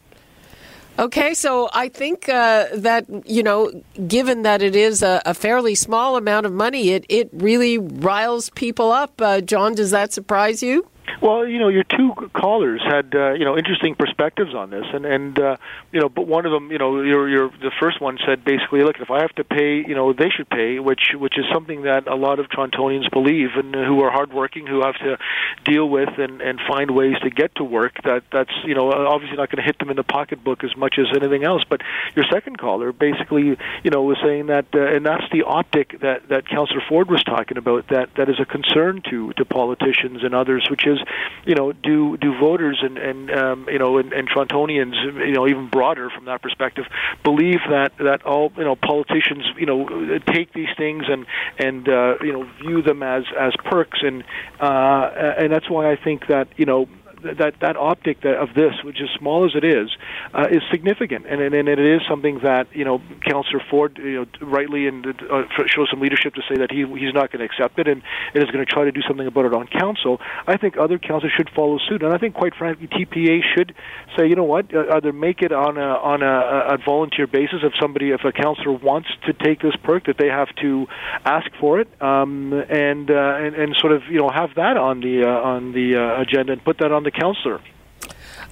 Okay, 0.98 1.34
so 1.34 1.70
I 1.72 1.88
think 1.88 2.28
uh, 2.28 2.66
that, 2.74 3.06
you 3.26 3.42
know, 3.42 3.72
given 4.06 4.42
that 4.42 4.60
it 4.60 4.76
is 4.76 5.02
a, 5.02 5.22
a, 5.24 5.32
fairly 5.32 5.74
small 5.74 6.16
amount 6.16 6.44
of 6.44 6.52
money, 6.52 6.90
it, 6.90 7.06
it 7.08 7.30
really 7.32 7.78
riles 7.78 8.50
people 8.50 8.92
up. 8.92 9.20
Uh, 9.20 9.40
John, 9.40 9.74
does 9.74 9.92
that 9.92 10.12
surprise 10.12 10.62
you? 10.62 10.86
Well, 11.20 11.46
you 11.46 11.58
know, 11.58 11.68
your 11.68 11.84
two 11.84 12.12
callers 12.32 12.80
had 12.84 13.14
uh, 13.14 13.32
you 13.32 13.44
know 13.44 13.56
interesting 13.56 13.94
perspectives 13.94 14.54
on 14.54 14.70
this, 14.70 14.84
and 14.92 15.04
and 15.04 15.38
uh, 15.38 15.56
you 15.92 16.00
know, 16.00 16.08
but 16.08 16.26
one 16.26 16.46
of 16.46 16.52
them, 16.52 16.70
you 16.70 16.78
know, 16.78 17.02
your 17.02 17.28
your 17.28 17.48
the 17.48 17.72
first 17.80 18.00
one 18.00 18.18
said 18.26 18.44
basically, 18.44 18.82
look, 18.82 18.96
if 19.00 19.10
I 19.10 19.20
have 19.20 19.34
to 19.36 19.44
pay, 19.44 19.84
you 19.86 19.94
know, 19.94 20.12
they 20.12 20.30
should 20.30 20.48
pay, 20.48 20.78
which 20.78 21.12
which 21.14 21.38
is 21.38 21.44
something 21.52 21.82
that 21.82 22.06
a 22.06 22.14
lot 22.14 22.38
of 22.38 22.46
Torontonians 22.48 23.10
believe, 23.10 23.50
and 23.56 23.74
who 23.74 24.02
are 24.02 24.10
hardworking, 24.10 24.66
who 24.66 24.82
have 24.82 24.96
to 24.98 25.18
deal 25.64 25.88
with 25.88 26.18
and 26.18 26.40
and 26.40 26.60
find 26.68 26.90
ways 26.90 27.16
to 27.22 27.30
get 27.30 27.54
to 27.56 27.64
work. 27.64 27.94
That 28.04 28.22
that's 28.32 28.52
you 28.64 28.74
know 28.74 28.92
obviously 28.92 29.36
not 29.36 29.50
going 29.50 29.62
to 29.62 29.66
hit 29.66 29.78
them 29.78 29.90
in 29.90 29.96
the 29.96 30.04
pocketbook 30.04 30.64
as 30.64 30.76
much 30.76 30.98
as 30.98 31.06
anything 31.14 31.44
else. 31.44 31.62
But 31.68 31.82
your 32.14 32.24
second 32.30 32.58
caller 32.58 32.92
basically, 32.92 33.56
you 33.82 33.90
know, 33.90 34.02
was 34.02 34.18
saying 34.22 34.46
that, 34.46 34.66
uh, 34.74 34.80
and 34.80 35.04
that's 35.04 35.24
the 35.32 35.42
optic 35.42 36.00
that 36.00 36.28
that 36.28 36.48
Councillor 36.48 36.82
Ford 36.88 37.10
was 37.10 37.22
talking 37.24 37.56
about. 37.56 37.88
That 37.88 38.14
that 38.16 38.28
is 38.28 38.38
a 38.40 38.44
concern 38.44 39.02
to 39.10 39.32
to 39.34 39.44
politicians 39.44 40.22
and 40.22 40.34
others, 40.34 40.66
which 40.70 40.86
is 40.86 40.99
you 41.44 41.54
know, 41.54 41.72
do 41.72 42.16
do 42.16 42.38
voters 42.38 42.78
and 42.82 42.98
and 42.98 43.30
um, 43.30 43.68
you 43.70 43.78
know 43.78 43.98
and, 43.98 44.12
and 44.12 44.28
Torontonians, 44.28 44.94
you 45.26 45.32
know, 45.32 45.46
even 45.46 45.68
broader 45.68 46.10
from 46.10 46.26
that 46.26 46.42
perspective, 46.42 46.84
believe 47.24 47.60
that 47.70 47.96
that 47.98 48.24
all 48.24 48.52
you 48.56 48.64
know 48.64 48.76
politicians, 48.76 49.44
you 49.56 49.66
know, 49.66 50.18
take 50.26 50.52
these 50.52 50.68
things 50.76 51.04
and 51.08 51.26
and 51.58 51.88
uh, 51.88 52.16
you 52.22 52.32
know 52.32 52.48
view 52.62 52.82
them 52.82 53.02
as 53.02 53.24
as 53.38 53.52
perks. 53.64 54.00
And 54.02 54.24
uh, 54.60 55.34
and 55.38 55.52
that's 55.52 55.68
why 55.68 55.90
I 55.90 55.96
think 55.96 56.26
that 56.28 56.48
you 56.56 56.66
know 56.66 56.88
that 57.22 57.54
that 57.60 57.76
optic 57.76 58.24
of 58.24 58.54
this, 58.54 58.74
which 58.84 59.00
is 59.00 59.08
small 59.18 59.44
as 59.44 59.52
it 59.54 59.64
is, 59.64 59.88
uh, 60.34 60.46
is 60.50 60.62
significant, 60.70 61.26
and, 61.26 61.40
and 61.40 61.54
and 61.54 61.68
it 61.68 61.78
is 61.78 62.00
something 62.08 62.40
that 62.42 62.68
you 62.72 62.84
know 62.84 63.00
Councillor 63.26 63.62
Ford, 63.70 63.98
you 64.02 64.20
know, 64.20 64.26
rightly 64.40 64.86
and 64.86 65.06
uh, 65.06 65.42
shows 65.66 65.88
some 65.90 66.00
leadership 66.00 66.34
to 66.34 66.42
say 66.48 66.56
that 66.58 66.70
he 66.70 66.86
he's 66.98 67.14
not 67.14 67.30
going 67.32 67.40
to 67.40 67.44
accept 67.44 67.78
it, 67.78 67.88
and 67.88 68.02
is 68.34 68.50
going 68.50 68.64
to 68.64 68.70
try 68.70 68.84
to 68.84 68.92
do 68.92 69.02
something 69.06 69.26
about 69.26 69.44
it 69.44 69.54
on 69.54 69.66
council. 69.66 70.20
I 70.46 70.56
think 70.56 70.76
other 70.76 70.98
councils 70.98 71.32
should 71.36 71.50
follow 71.54 71.78
suit, 71.88 72.02
and 72.02 72.12
I 72.12 72.18
think 72.18 72.34
quite 72.34 72.54
frankly, 72.54 72.88
TPA 72.88 73.40
should 73.56 73.74
say, 74.16 74.28
you 74.28 74.34
know 74.34 74.44
what, 74.44 74.74
uh, 74.74 74.96
either 74.96 75.12
make 75.12 75.42
it 75.42 75.52
on 75.52 75.76
a 75.76 75.80
on 75.80 76.22
a, 76.22 76.74
a 76.74 76.78
volunteer 76.84 77.26
basis 77.26 77.60
if 77.62 77.72
somebody 77.80 78.10
if 78.10 78.24
a 78.24 78.32
councillor 78.32 78.72
wants 78.72 79.08
to 79.26 79.32
take 79.32 79.60
this 79.60 79.74
perk 79.82 80.06
that 80.06 80.16
they 80.18 80.28
have 80.28 80.48
to 80.62 80.86
ask 81.24 81.50
for 81.60 81.80
it, 81.80 81.88
um, 82.02 82.52
and, 82.52 83.10
uh, 83.10 83.14
and 83.14 83.54
and 83.54 83.76
sort 83.78 83.92
of 83.92 84.02
you 84.10 84.18
know 84.18 84.30
have 84.30 84.50
that 84.56 84.76
on 84.76 85.00
the 85.00 85.24
uh, 85.24 85.28
on 85.28 85.72
the 85.72 85.96
uh, 85.96 86.22
agenda 86.22 86.52
and 86.52 86.64
put 86.64 86.78
that 86.78 86.92
on 86.92 87.04
the 87.04 87.09
councillor. 87.10 87.60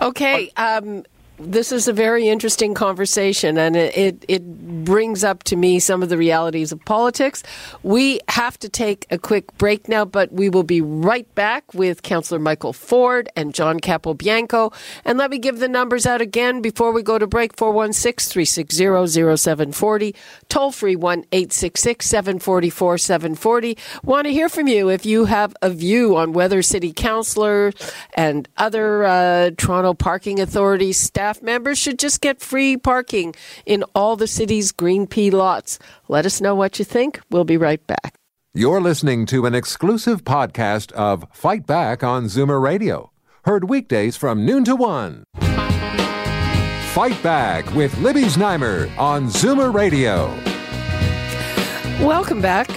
Okay. 0.00 0.50
Um, 0.57 1.05
this 1.38 1.71
is 1.71 1.87
a 1.87 1.92
very 1.92 2.28
interesting 2.28 2.75
conversation, 2.75 3.59
and 3.59 3.76
it, 3.76 3.97
it, 3.97 4.25
it, 4.28 4.68
brings 4.88 5.23
up 5.23 5.42
to 5.42 5.54
me 5.54 5.78
some 5.78 6.02
of 6.02 6.09
the 6.09 6.16
realities 6.16 6.73
of 6.73 6.83
politics. 6.87 7.42
We 7.83 8.21
have 8.28 8.59
to 8.61 8.71
take 8.71 9.07
a 9.11 9.18
quick 9.18 9.54
break 9.59 9.87
now, 9.87 10.07
but 10.07 10.33
we 10.33 10.49
will 10.49 10.62
be 10.62 10.80
right 10.80 11.33
back 11.35 11.75
with 11.75 12.02
Councillor 12.02 12.38
Michael 12.38 12.73
Ford 12.73 13.28
and 13.37 13.52
John 13.54 13.80
Capobianco. 13.80 14.73
And 15.04 15.18
let 15.18 15.30
me 15.30 15.38
give 15.38 15.59
the 15.59 15.68
numbers 15.68 16.07
out 16.07 16.23
again 16.23 16.62
before 16.62 16.90
we 16.92 17.02
go 17.02 17.18
to 17.18 17.26
break 17.26 17.54
416 17.57 18.33
360 18.33 19.37
0740, 19.37 20.14
toll 20.49 20.73
free 20.73 20.97
1 20.97 21.18
866 21.30 22.07
744 22.07 22.99
740. 22.99 23.76
Want 24.02 24.26
to 24.26 24.33
hear 24.33 24.49
from 24.49 24.68
you 24.68 24.88
if 24.88 25.04
you 25.04 25.26
have 25.26 25.54
a 25.61 25.68
view 25.68 26.16
on 26.16 26.33
whether 26.33 26.62
City 26.62 26.95
Councillor 26.95 27.73
and 28.14 28.49
other 28.57 29.04
uh, 29.04 29.50
Toronto 29.59 29.92
Parking 29.92 30.40
Authority 30.40 30.92
staff 30.92 31.27
staff 31.28 31.42
members 31.42 31.78
should 31.78 31.99
just 31.99 32.23
get 32.23 32.40
free 32.40 32.75
parking 32.75 33.35
in 33.66 33.85
all 33.94 34.16
the 34.16 34.26
city's 34.26 34.73
Green 34.73 35.06
P 35.06 35.30
lots. 35.30 35.78
Let 36.08 36.25
us 36.25 36.40
know 36.40 36.54
what 36.54 36.78
you 36.78 36.87
think. 36.87 37.20
We'll 37.30 37.44
be 37.44 37.58
right 37.58 37.87
back. 37.87 38.14
You're 38.54 38.80
listening 38.80 39.26
to 39.26 39.44
an 39.44 39.54
exclusive 39.54 40.25
podcast 40.25 40.90
of 40.92 41.26
Fight 41.30 41.66
Back 41.66 42.02
on 42.02 42.25
Zoomer 42.25 42.62
Radio, 42.62 43.12
heard 43.44 43.68
weekdays 43.68 44.16
from 44.16 44.47
noon 44.47 44.64
to 44.64 44.75
one. 44.75 45.25
Fight 46.94 47.23
Back 47.23 47.75
with 47.75 47.97
Libby 47.99 48.23
Znaimer 48.23 48.90
on 48.99 49.26
Zoomer 49.26 49.73
Radio. 49.75 50.28
Welcome 52.06 52.40
back. 52.40 52.70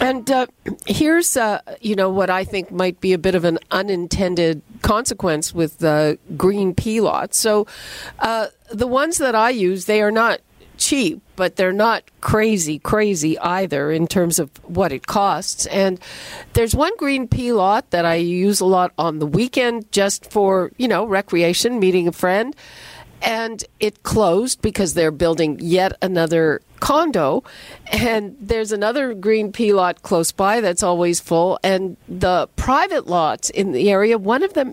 And 0.00 0.30
uh, 0.30 0.46
here's, 0.86 1.36
uh, 1.36 1.60
you 1.80 1.94
know, 1.94 2.08
what 2.08 2.30
I 2.30 2.44
think 2.44 2.70
might 2.70 3.00
be 3.00 3.12
a 3.12 3.18
bit 3.18 3.34
of 3.34 3.44
an 3.44 3.58
unintended 3.70 4.62
consequence 4.82 5.54
with 5.54 5.78
the 5.78 6.18
green 6.36 6.74
P 6.74 7.00
lots. 7.00 7.36
So, 7.36 7.66
uh, 8.18 8.48
the 8.70 8.86
ones 8.86 9.18
that 9.18 9.34
I 9.34 9.50
use, 9.50 9.84
they 9.84 10.02
are 10.02 10.10
not 10.10 10.40
cheap, 10.76 11.20
but 11.36 11.56
they're 11.56 11.72
not 11.72 12.04
crazy, 12.20 12.78
crazy 12.78 13.38
either 13.38 13.90
in 13.90 14.06
terms 14.06 14.38
of 14.38 14.50
what 14.64 14.92
it 14.92 15.06
costs. 15.06 15.66
And 15.66 16.00
there's 16.52 16.74
one 16.74 16.96
green 16.96 17.28
P 17.28 17.52
lot 17.52 17.90
that 17.90 18.04
I 18.04 18.16
use 18.16 18.60
a 18.60 18.66
lot 18.66 18.92
on 18.98 19.18
the 19.18 19.26
weekend 19.26 19.90
just 19.92 20.30
for, 20.30 20.72
you 20.76 20.88
know, 20.88 21.04
recreation, 21.04 21.78
meeting 21.78 22.08
a 22.08 22.12
friend. 22.12 22.54
And 23.22 23.64
it 23.80 24.02
closed 24.02 24.60
because 24.60 24.94
they're 24.94 25.10
building 25.10 25.58
yet 25.60 25.96
another 26.02 26.60
condo 26.80 27.42
and 27.92 28.36
there's 28.40 28.72
another 28.72 29.14
green 29.14 29.52
P 29.52 29.72
lot 29.72 30.02
close 30.02 30.32
by 30.32 30.60
that's 30.60 30.82
always 30.82 31.20
full 31.20 31.58
and 31.62 31.96
the 32.08 32.48
private 32.56 33.06
lots 33.06 33.50
in 33.50 33.72
the 33.72 33.90
area 33.90 34.18
one 34.18 34.42
of 34.42 34.54
them 34.54 34.72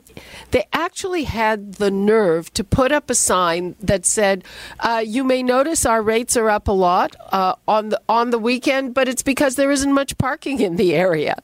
they 0.52 0.66
actually 0.74 1.24
had 1.24 1.74
the 1.76 1.92
nerve 1.92 2.54
to 2.54 2.64
put 2.64 2.92
up 2.92 3.10
a 3.10 3.16
sign 3.16 3.76
that 3.80 4.06
said 4.06 4.44
uh, 4.80 5.04
you 5.06 5.24
may 5.24 5.44
notice 5.44 5.86
our 5.86 6.02
rates 6.02 6.36
are 6.36 6.50
up 6.50 6.68
a 6.68 6.72
lot 6.72 7.16
uh, 7.32 7.56
on 7.68 7.90
the 7.90 8.02
on 8.10 8.30
the 8.32 8.40
weekend 8.40 8.94
but 8.94 9.08
it's 9.08 9.24
because 9.24 9.56
there 9.56 9.72
isn't 9.72 9.94
much 9.94 10.18
parking 10.18 10.60
in 10.60 10.76
the 10.76 10.94
area. 10.94 11.42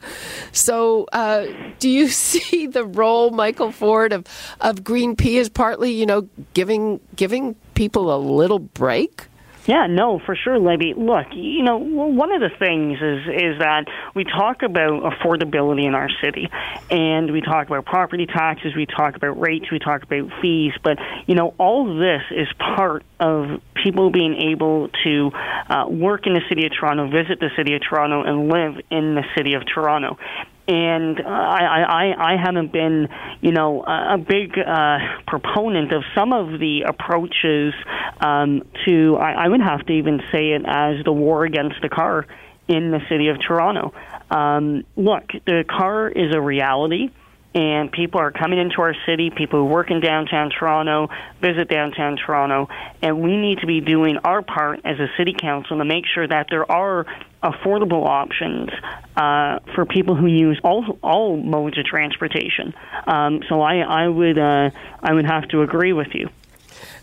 So 0.52 1.06
uh, 1.14 1.48
do 1.80 1.90
you 1.90 2.08
see 2.30 2.68
the 2.68 2.86
role 2.86 3.32
michael 3.32 3.72
ford 3.72 4.14
of 4.14 4.26
of 4.62 4.84
green 4.84 5.16
P 5.16 5.38
is 5.38 5.50
partly 5.50 5.92
you 5.92 6.06
know 6.06 6.28
giving 6.54 7.00
giving 7.16 7.56
people 7.74 8.14
a 8.14 8.18
little 8.18 8.60
break 8.60 9.29
yeah, 9.70 9.86
no, 9.86 10.18
for 10.18 10.36
sure, 10.36 10.58
Libby. 10.58 10.96
Look, 10.98 11.28
you 11.34 11.62
know, 11.62 11.78
one 11.78 12.32
of 12.32 12.42
the 12.42 12.50
things 12.58 12.98
is 12.98 13.28
is 13.28 13.60
that 13.60 13.86
we 14.16 14.24
talk 14.24 14.64
about 14.64 15.04
affordability 15.04 15.86
in 15.86 15.94
our 15.94 16.10
city, 16.24 16.50
and 16.90 17.32
we 17.32 17.42
talk 17.42 17.68
about 17.68 17.86
property 17.86 18.26
taxes, 18.26 18.74
we 18.76 18.88
talk 18.88 19.16
about 19.16 19.40
rates, 19.40 19.68
we 19.72 19.78
talk 19.78 20.02
about 20.02 20.32
fees, 20.42 20.74
but 20.84 20.98
you 21.28 21.36
know, 21.36 21.54
all 21.60 22.00
this 22.00 22.24
is 22.32 22.48
part 22.58 23.04
of 23.20 23.62
people 23.76 24.10
being 24.10 24.42
able 24.52 24.90
to 25.04 25.30
uh, 25.70 25.86
work 25.88 26.26
in 26.26 26.34
the 26.34 26.42
city 26.50 26.66
of 26.66 26.72
Toronto, 26.72 27.08
visit 27.08 27.40
the 27.40 27.52
city 27.56 27.76
of 27.76 27.82
Toronto, 27.88 28.24
and 28.24 28.50
live 28.50 28.84
in 28.90 29.14
the 29.14 29.24
city 29.38 29.54
of 29.54 29.62
Toronto 29.72 30.18
and 30.70 31.20
I, 31.20 31.82
I, 31.82 32.34
I 32.34 32.38
haven't 32.38 32.72
been, 32.72 33.08
you 33.42 33.52
know, 33.52 33.82
a 33.82 34.20
big 34.20 34.56
uh, 34.56 35.00
proponent 35.26 35.92
of 35.92 36.04
some 36.14 36.32
of 36.32 36.60
the 36.60 36.84
approaches 36.88 37.74
um, 38.22 38.62
to. 38.86 39.18
I, 39.18 39.46
I 39.46 39.48
would 39.48 39.62
have 39.62 39.84
to 39.88 39.94
even 39.94 40.22
say 40.32 40.52
it 40.52 40.62
as 40.68 41.04
the 41.04 41.12
war 41.12 41.44
against 41.44 41.82
the 41.82 41.90
car 41.90 42.28
in 42.68 42.92
the 42.92 43.00
city 43.10 43.30
of 43.30 43.38
Toronto. 43.42 43.96
Um, 44.30 44.84
look, 44.96 45.24
the 45.48 45.66
car 45.68 46.08
is 46.08 46.36
a 46.36 46.40
reality 46.40 47.10
and 47.56 47.92
people 47.92 48.22
are 48.22 48.32
coming 48.32 48.60
into 48.60 48.80
our 48.80 48.94
city, 49.08 49.32
people 49.36 49.62
who 49.62 49.66
work 49.66 49.90
in 49.90 50.02
downtown 50.02 50.52
Toronto, 50.52 51.10
visit 51.42 51.68
downtown 51.68 52.16
Toronto, 52.16 52.70
and 53.02 53.22
we 53.22 53.36
need 53.38 53.58
to 53.60 53.66
be 53.66 53.82
doing 53.82 54.18
our 54.24 54.44
part 54.44 54.82
as 54.86 55.00
a 55.00 55.08
city 55.18 55.34
council 55.34 55.80
to 55.80 55.86
make 55.86 56.06
sure 56.14 56.28
that 56.28 56.46
there 56.52 56.72
are 56.72 57.08
affordable 57.44 58.06
options 58.06 58.70
uh, 59.16 59.60
for 59.76 59.86
people 59.86 60.16
who 60.16 60.28
use 60.28 60.60
all 60.64 61.00
all 61.02 61.38
modes 61.38 61.78
of 61.78 61.86
transportation. 61.86 62.74
Um, 63.08 63.42
so 63.48 63.62
I 63.62 63.78
I 63.78 64.08
would 64.08 64.38
uh, 64.38 64.70
I 65.02 65.14
would 65.14 65.26
have 65.26 65.48
to 65.50 65.62
agree 65.62 65.94
with 65.94 66.10
you. 66.14 66.30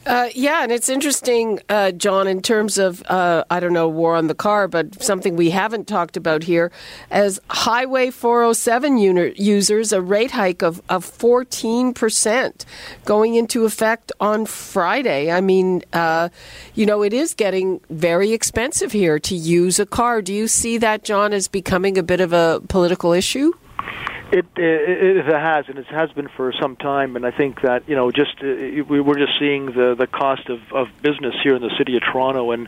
Uh, 0.06 0.28
yeah, 0.36 0.62
and 0.62 0.70
it's 0.70 0.88
interesting, 0.88 1.58
uh, 1.68 1.90
John, 1.90 2.28
in 2.28 2.40
terms 2.40 2.78
of, 2.78 3.02
uh, 3.06 3.42
I 3.50 3.58
don't 3.58 3.72
know, 3.72 3.88
war 3.88 4.14
on 4.14 4.28
the 4.28 4.36
car, 4.36 4.68
but 4.68 5.02
something 5.02 5.34
we 5.34 5.50
haven't 5.50 5.88
talked 5.88 6.16
about 6.16 6.44
here. 6.44 6.70
As 7.10 7.40
Highway 7.50 8.10
407 8.10 8.98
users, 8.98 9.92
a 9.92 10.00
rate 10.00 10.30
hike 10.30 10.62
of, 10.62 10.80
of 10.88 11.04
14% 11.04 12.64
going 13.04 13.34
into 13.34 13.64
effect 13.64 14.12
on 14.20 14.46
Friday. 14.46 15.32
I 15.32 15.40
mean, 15.40 15.82
uh, 15.92 16.28
you 16.76 16.86
know, 16.86 17.02
it 17.02 17.12
is 17.12 17.34
getting 17.34 17.80
very 17.90 18.32
expensive 18.32 18.92
here 18.92 19.18
to 19.18 19.34
use 19.34 19.80
a 19.80 19.86
car. 19.86 20.22
Do 20.22 20.32
you 20.32 20.46
see 20.46 20.78
that, 20.78 21.02
John, 21.02 21.32
as 21.32 21.48
becoming 21.48 21.98
a 21.98 22.04
bit 22.04 22.20
of 22.20 22.32
a 22.32 22.62
political 22.68 23.12
issue? 23.12 23.52
It, 24.32 24.44
it, 24.56 25.18
it 25.18 25.24
has, 25.26 25.68
and 25.68 25.78
it 25.78 25.86
has 25.86 26.10
been 26.10 26.26
for 26.26 26.52
some 26.60 26.74
time. 26.74 27.14
And 27.14 27.24
I 27.24 27.30
think 27.30 27.60
that 27.60 27.88
you 27.88 27.94
know, 27.94 28.10
just 28.10 28.42
uh, 28.42 28.46
we 28.88 29.00
we're 29.00 29.18
just 29.18 29.38
seeing 29.38 29.66
the 29.66 29.94
the 29.96 30.08
cost 30.08 30.48
of, 30.48 30.60
of 30.72 30.88
business 31.00 31.36
here 31.44 31.54
in 31.54 31.62
the 31.62 31.72
city 31.78 31.96
of 31.96 32.02
Toronto, 32.02 32.50
and 32.50 32.66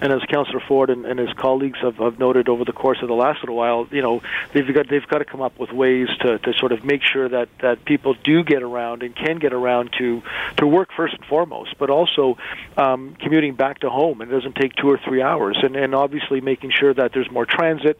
and 0.00 0.12
as 0.12 0.22
Councillor 0.28 0.62
Ford 0.68 0.90
and, 0.90 1.04
and 1.04 1.18
his 1.18 1.32
colleagues 1.32 1.80
have, 1.82 1.96
have 1.96 2.20
noted 2.20 2.48
over 2.48 2.64
the 2.64 2.72
course 2.72 2.98
of 3.02 3.08
the 3.08 3.14
last 3.14 3.40
little 3.42 3.56
while, 3.56 3.88
you 3.90 4.00
know, 4.00 4.22
they've 4.52 4.72
got 4.72 4.88
they've 4.88 5.06
got 5.08 5.18
to 5.18 5.24
come 5.24 5.42
up 5.42 5.58
with 5.58 5.72
ways 5.72 6.08
to, 6.20 6.38
to 6.38 6.52
sort 6.54 6.70
of 6.70 6.84
make 6.84 7.02
sure 7.02 7.28
that 7.28 7.48
that 7.58 7.84
people 7.84 8.14
do 8.22 8.44
get 8.44 8.62
around 8.62 9.02
and 9.02 9.16
can 9.16 9.38
get 9.38 9.52
around 9.52 9.92
to 9.98 10.22
to 10.58 10.66
work 10.68 10.90
first 10.96 11.14
and 11.14 11.24
foremost, 11.24 11.74
but 11.78 11.90
also 11.90 12.38
um, 12.76 13.16
commuting 13.18 13.56
back 13.56 13.80
to 13.80 13.90
home. 13.90 14.22
It 14.22 14.26
doesn't 14.26 14.54
take 14.54 14.76
two 14.76 14.88
or 14.88 14.98
three 14.98 15.20
hours, 15.20 15.58
and 15.64 15.74
and 15.74 15.96
obviously 15.96 16.40
making 16.40 16.70
sure 16.70 16.94
that 16.94 17.12
there's 17.12 17.30
more 17.30 17.44
transit 17.44 17.98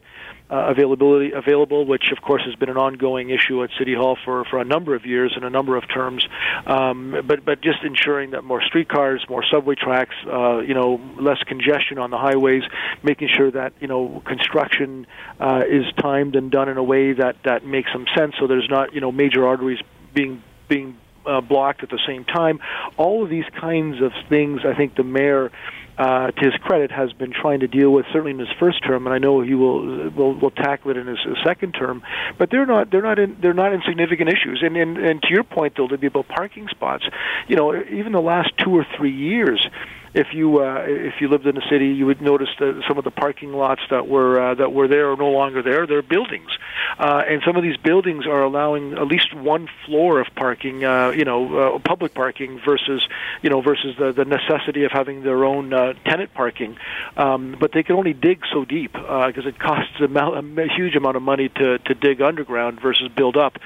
uh, 0.49 0.67
availability 0.69 1.31
available, 1.31 1.85
which 1.85 2.11
of 2.11 2.21
course 2.21 2.43
has 2.45 2.55
been 2.55 2.69
an 2.69 2.77
ongoing 2.77 3.29
issue 3.29 3.63
at 3.63 3.69
City 3.77 3.93
Hall 3.93 4.17
for, 4.23 4.45
for 4.45 4.59
a 4.59 4.65
number 4.65 4.93
of 4.93 5.05
years 5.05 5.33
and 5.35 5.43
a 5.45 5.49
number 5.49 5.75
of 5.77 5.87
terms. 5.87 6.27
Um, 6.65 7.23
but 7.25 7.43
but 7.45 7.61
just 7.61 7.83
ensuring 7.83 8.31
that 8.31 8.43
more 8.43 8.61
streetcars, 8.61 9.25
more 9.29 9.43
subway 9.49 9.75
tracks, 9.75 10.15
uh, 10.27 10.59
you 10.59 10.73
know, 10.73 11.01
less 11.19 11.41
congestion 11.43 11.97
on 11.97 12.11
the 12.11 12.17
highways, 12.17 12.63
making 13.01 13.29
sure 13.29 13.51
that 13.51 13.73
you 13.79 13.87
know 13.87 14.21
construction 14.25 15.07
uh, 15.39 15.63
is 15.67 15.85
timed 15.97 16.35
and 16.35 16.51
done 16.51 16.69
in 16.69 16.77
a 16.77 16.83
way 16.83 17.13
that 17.13 17.37
that 17.43 17.65
makes 17.65 17.91
some 17.91 18.05
sense, 18.15 18.35
so 18.39 18.47
there's 18.47 18.69
not 18.69 18.93
you 18.93 19.01
know 19.01 19.11
major 19.11 19.47
arteries 19.47 19.79
being 20.13 20.43
being 20.67 20.97
uh, 21.25 21.41
blocked 21.41 21.83
at 21.83 21.89
the 21.89 21.99
same 22.05 22.25
time. 22.25 22.59
All 22.97 23.23
of 23.23 23.29
these 23.29 23.45
kinds 23.59 24.01
of 24.01 24.11
things, 24.29 24.61
I 24.65 24.75
think 24.75 24.95
the 24.95 25.03
mayor 25.03 25.51
uh, 25.97 26.31
to 26.31 26.45
his 26.45 26.53
credit, 26.61 26.91
has 26.91 27.13
been 27.13 27.31
trying 27.31 27.59
to 27.59 27.67
deal 27.67 27.91
with 27.91 28.05
certainly 28.07 28.31
in 28.31 28.39
his 28.39 28.51
first 28.59 28.83
term, 28.83 29.05
and 29.05 29.13
I 29.13 29.19
know 29.19 29.41
he 29.41 29.53
will 29.53 30.09
will, 30.09 30.33
will 30.33 30.51
tackle 30.51 30.91
it 30.91 30.97
in 30.97 31.07
his, 31.07 31.19
his 31.19 31.37
second 31.43 31.73
term. 31.73 32.03
But 32.37 32.49
they're 32.49 32.65
not 32.65 32.89
they're 32.91 33.01
not 33.01 33.19
in, 33.19 33.37
they're 33.39 33.53
not 33.53 33.73
insignificant 33.73 34.29
issues. 34.29 34.63
And, 34.63 34.75
and 34.75 34.97
and 34.97 35.21
to 35.21 35.29
your 35.29 35.43
point, 35.43 35.73
though, 35.77 35.87
to 35.87 35.97
be 35.97 36.07
about 36.07 36.27
parking 36.27 36.67
spots, 36.69 37.05
you 37.47 37.55
know, 37.55 37.75
even 37.75 38.11
the 38.11 38.21
last 38.21 38.57
two 38.57 38.75
or 38.75 38.85
three 38.97 39.13
years 39.13 39.67
if 40.13 40.27
you 40.31 40.59
uh, 40.59 40.83
if 40.87 41.15
you 41.21 41.27
lived 41.27 41.47
in 41.47 41.55
the 41.55 41.67
city, 41.69 41.87
you 41.87 42.05
would 42.05 42.21
notice 42.21 42.49
that 42.59 42.83
some 42.87 42.97
of 42.99 43.03
the 43.03 43.11
parking 43.11 43.51
lots 43.51 43.81
that 43.89 44.07
were 44.07 44.39
uh, 44.39 44.53
that 44.55 44.71
were 44.71 44.87
there 44.87 45.11
are 45.11 45.17
no 45.17 45.29
longer 45.29 45.63
there. 45.63 45.87
They're 45.87 46.03
buildings, 46.03 46.51
uh, 46.99 47.23
and 47.27 47.41
some 47.43 47.55
of 47.55 47.63
these 47.63 47.77
buildings 47.77 48.27
are 48.27 48.43
allowing 48.43 48.93
at 48.93 49.07
least 49.07 49.33
one 49.33 49.67
floor 49.85 50.19
of 50.19 50.27
parking, 50.35 50.83
uh, 50.83 51.09
you 51.09 51.25
know, 51.25 51.57
uh, 51.57 51.79
public 51.79 52.13
parking 52.13 52.61
versus 52.63 53.07
you 53.41 53.49
know 53.49 53.61
versus 53.61 53.95
the 53.97 54.11
the 54.11 54.25
necessity 54.25 54.83
of 54.83 54.91
having 54.91 55.23
their 55.23 55.45
own 55.45 55.73
uh, 55.73 55.93
tenant 56.05 56.31
parking. 56.35 56.77
Um, 57.17 57.55
but 57.59 57.71
they 57.71 57.81
can 57.81 57.95
only 57.95 58.13
dig 58.13 58.43
so 58.53 58.65
deep 58.65 58.93
because 58.93 59.45
uh, 59.45 59.49
it 59.49 59.59
costs 59.67 59.99
a, 59.99 60.05
a 60.05 60.67
huge 60.75 60.95
amount 60.95 61.17
of 61.17 61.23
money 61.23 61.49
to 61.49 61.79
to 61.79 61.95
dig 61.95 62.21
underground 62.21 62.79
versus 62.79 63.09
build 63.15 63.35
up. 63.35 63.57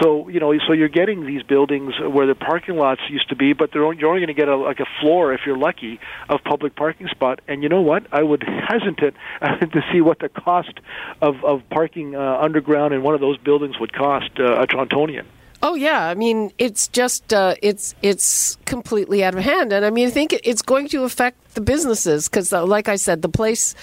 So 0.00 0.28
you 0.30 0.40
know, 0.40 0.54
so 0.66 0.72
you're 0.72 0.88
getting 0.88 1.26
these 1.26 1.42
buildings 1.42 1.92
where 2.00 2.26
the 2.26 2.34
parking 2.34 2.76
lots 2.76 3.02
used 3.10 3.28
to 3.28 3.36
be, 3.36 3.52
but 3.52 3.72
they're 3.72 3.84
only, 3.84 3.98
you're 3.98 4.08
only 4.08 4.20
going 4.20 4.34
to 4.34 4.40
get 4.40 4.48
a, 4.48 4.56
like 4.56 4.80
a 4.80 4.88
floor 5.02 5.34
if 5.34 5.42
you're 5.44 5.58
lucky 5.58 5.81
of 6.28 6.42
public 6.44 6.76
parking 6.76 7.08
spot. 7.08 7.40
And 7.48 7.62
you 7.62 7.68
know 7.68 7.80
what? 7.80 8.06
I 8.12 8.22
would 8.22 8.42
hesitate 8.42 9.14
to 9.40 9.84
see 9.92 10.00
what 10.00 10.18
the 10.18 10.28
cost 10.28 10.80
of 11.20 11.44
of 11.44 11.62
parking 11.70 12.14
uh, 12.14 12.38
underground 12.40 12.94
in 12.94 13.02
one 13.02 13.14
of 13.14 13.20
those 13.20 13.38
buildings 13.38 13.78
would 13.80 13.92
cost 13.92 14.30
uh, 14.38 14.62
a 14.62 14.66
Torontonian. 14.66 15.24
Oh 15.64 15.74
yeah, 15.74 16.08
I 16.08 16.14
mean 16.14 16.52
it's 16.58 16.88
just 16.88 17.32
uh, 17.32 17.54
it's 17.62 17.94
it's 18.02 18.56
completely 18.64 19.22
out 19.22 19.34
of 19.34 19.44
hand, 19.44 19.72
and 19.72 19.84
I 19.84 19.90
mean 19.90 20.08
I 20.08 20.10
think 20.10 20.32
it's 20.32 20.62
going 20.62 20.88
to 20.88 21.04
affect 21.04 21.54
the 21.54 21.60
businesses 21.60 22.28
because, 22.28 22.52
uh, 22.52 22.66
like 22.66 22.88
I 22.88 22.96
said, 22.96 23.22
the 23.22 23.28
place 23.28 23.74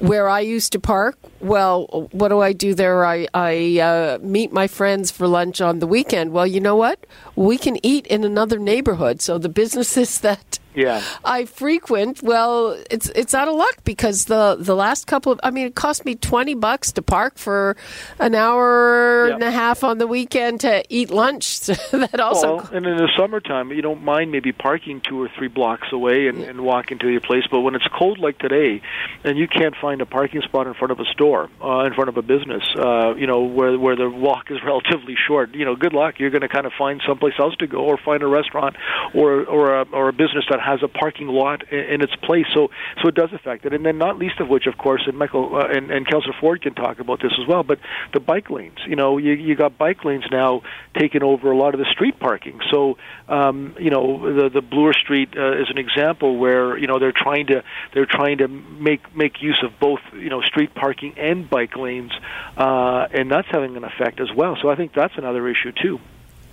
where 0.00 0.28
I 0.28 0.40
used 0.40 0.72
to 0.72 0.80
park. 0.80 1.18
Well, 1.40 2.08
what 2.12 2.28
do 2.28 2.40
I 2.40 2.52
do 2.52 2.74
there? 2.74 3.04
I, 3.04 3.28
I 3.34 3.78
uh, 3.80 4.18
meet 4.22 4.50
my 4.50 4.66
friends 4.66 5.10
for 5.10 5.28
lunch 5.28 5.60
on 5.60 5.78
the 5.78 5.86
weekend. 5.86 6.32
Well, 6.32 6.46
you 6.46 6.60
know 6.60 6.76
what? 6.76 7.06
We 7.36 7.58
can 7.58 7.84
eat 7.84 8.06
in 8.06 8.24
another 8.24 8.58
neighborhood. 8.58 9.20
So 9.20 9.38
the 9.38 9.50
businesses 9.50 10.20
that 10.26 10.58
yeah. 10.74 11.02
I 11.24 11.44
frequent, 11.44 12.22
well, 12.22 12.78
it's 12.90 13.08
it's 13.10 13.34
out 13.34 13.48
of 13.48 13.54
luck 13.54 13.84
because 13.84 14.26
the 14.26 14.56
the 14.58 14.76
last 14.76 15.06
couple 15.06 15.32
of 15.32 15.40
I 15.42 15.50
mean 15.50 15.66
it 15.66 15.74
cost 15.74 16.04
me 16.04 16.14
20 16.14 16.54
bucks 16.54 16.92
to 16.92 17.02
park 17.02 17.38
for 17.38 17.76
an 18.18 18.34
hour 18.34 19.26
yep. 19.26 19.34
and 19.34 19.42
a 19.42 19.50
half 19.50 19.82
on 19.82 19.98
the 19.98 20.06
weekend 20.06 20.60
to 20.60 20.84
eat 20.88 21.10
lunch. 21.10 21.60
that 21.66 22.20
also 22.20 22.56
well, 22.56 22.70
and 22.72 22.86
in 22.86 22.96
the 22.96 23.08
summertime, 23.16 23.70
you 23.72 23.82
don't 23.82 24.02
mind 24.02 24.30
maybe 24.30 24.52
parking 24.52 25.00
2 25.00 25.22
or 25.22 25.28
3 25.36 25.48
blocks 25.48 25.88
away 25.92 26.28
and, 26.28 26.42
and 26.42 26.60
walking 26.60 26.98
to 26.98 27.08
your 27.08 27.20
place, 27.20 27.44
but 27.50 27.60
when 27.60 27.74
it's 27.74 27.86
cold 27.98 28.18
like 28.18 28.38
today 28.38 28.80
and 29.24 29.38
you 29.38 29.48
can't 29.48 29.74
find 29.80 30.00
a 30.00 30.06
parking 30.06 30.42
spot 30.42 30.66
in 30.66 30.74
front 30.74 30.92
of 30.92 31.00
a 31.00 31.04
store, 31.12 31.50
uh, 31.62 31.84
in 31.84 31.94
front 31.94 32.08
of 32.08 32.16
a 32.16 32.22
business, 32.22 32.62
uh, 32.76 33.14
you 33.14 33.26
know, 33.26 33.42
where 33.42 33.78
where 33.78 33.96
the 33.96 34.08
walk 34.08 34.50
is 34.50 34.58
relatively 34.64 35.16
short, 35.26 35.54
you 35.54 35.64
know, 35.64 35.74
good 35.74 35.92
luck. 35.92 36.18
You're 36.18 36.30
going 36.30 36.42
to 36.42 36.48
kind 36.48 36.66
of 36.66 36.72
find 36.78 37.02
someplace 37.06 37.34
else 37.38 37.56
to 37.56 37.66
go 37.66 37.78
or 37.78 37.98
find 37.98 38.22
a 38.22 38.26
restaurant 38.26 38.76
or 39.14 39.44
or 39.44 39.80
a, 39.80 39.82
or 39.92 40.08
a 40.08 40.12
business 40.12 40.44
that 40.50 40.59
has 40.60 40.82
a 40.82 40.88
parking 40.88 41.28
lot 41.28 41.70
in, 41.72 41.78
in 41.78 42.02
its 42.02 42.14
place. 42.16 42.46
So 42.54 42.70
so 43.02 43.08
it 43.08 43.14
does 43.14 43.32
affect 43.32 43.64
it. 43.64 43.72
And 43.72 43.84
then 43.84 43.98
not 43.98 44.18
least 44.18 44.40
of 44.40 44.48
which, 44.48 44.66
of 44.66 44.76
course, 44.78 45.02
and 45.06 45.16
Michael 45.18 45.56
uh, 45.56 45.66
and, 45.66 45.90
and 45.90 46.06
Councillor 46.06 46.34
Ford 46.40 46.62
can 46.62 46.74
talk 46.74 46.98
about 47.00 47.20
this 47.20 47.32
as 47.40 47.46
well. 47.46 47.62
But 47.62 47.78
the 48.12 48.20
bike 48.20 48.50
lanes. 48.50 48.78
You 48.86 48.96
know, 48.96 49.18
you 49.18 49.32
you 49.32 49.54
got 49.54 49.78
bike 49.78 50.04
lanes 50.04 50.24
now 50.30 50.62
taking 50.98 51.22
over 51.22 51.50
a 51.50 51.56
lot 51.56 51.74
of 51.74 51.80
the 51.80 51.86
street 51.90 52.18
parking. 52.18 52.60
So 52.70 52.98
um, 53.28 53.74
you 53.78 53.90
know, 53.90 54.34
the 54.34 54.48
the 54.48 54.60
Bloor 54.60 54.92
Street 54.92 55.30
uh, 55.36 55.60
is 55.60 55.68
an 55.70 55.78
example 55.78 56.36
where 56.36 56.76
you 56.76 56.86
know 56.86 56.98
they're 56.98 57.12
trying 57.12 57.46
to 57.48 57.62
they're 57.94 58.06
trying 58.06 58.38
to 58.38 58.48
make 58.48 59.14
make 59.16 59.42
use 59.42 59.60
of 59.62 59.78
both 59.78 60.00
you 60.12 60.30
know 60.30 60.40
street 60.42 60.74
parking 60.74 61.14
and 61.18 61.48
bike 61.48 61.76
lanes, 61.76 62.12
uh, 62.56 63.06
and 63.12 63.30
that's 63.30 63.48
having 63.48 63.76
an 63.76 63.84
effect 63.84 64.20
as 64.20 64.28
well. 64.34 64.56
So 64.60 64.68
I 64.68 64.76
think 64.76 64.92
that's 64.94 65.14
another 65.16 65.48
issue 65.48 65.72
too. 65.72 66.00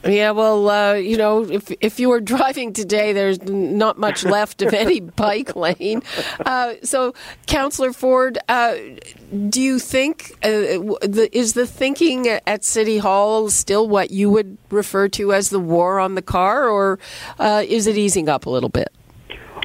Yeah, 0.07 0.31
well, 0.31 0.69
uh, 0.69 0.93
you 0.93 1.17
know, 1.17 1.43
if 1.43 1.71
if 1.81 1.99
you 1.99 2.09
were 2.09 2.21
driving 2.35 2.73
today, 2.73 3.13
there's 3.13 3.41
not 3.43 3.97
much 3.97 4.23
left 4.23 4.61
of 4.61 4.73
any 4.73 4.99
bike 5.23 5.55
lane. 5.55 6.01
Uh, 6.45 6.75
so, 6.83 7.13
Councillor 7.45 7.93
Ford, 7.93 8.37
uh, 8.47 8.75
do 9.49 9.61
you 9.61 9.79
think 9.79 10.31
uh, 10.43 10.49
the, 10.49 11.29
is 11.31 11.53
the 11.53 11.67
thinking 11.67 12.27
at 12.27 12.63
City 12.63 12.97
Hall 12.97 13.49
still 13.49 13.87
what 13.87 14.11
you 14.11 14.29
would 14.29 14.57
refer 14.69 15.07
to 15.09 15.33
as 15.33 15.49
the 15.49 15.59
war 15.59 15.99
on 15.99 16.15
the 16.15 16.21
car, 16.21 16.67
or 16.69 16.99
uh, 17.39 17.63
is 17.67 17.87
it 17.87 17.97
easing 17.97 18.29
up 18.29 18.45
a 18.45 18.49
little 18.49 18.69
bit? 18.69 18.91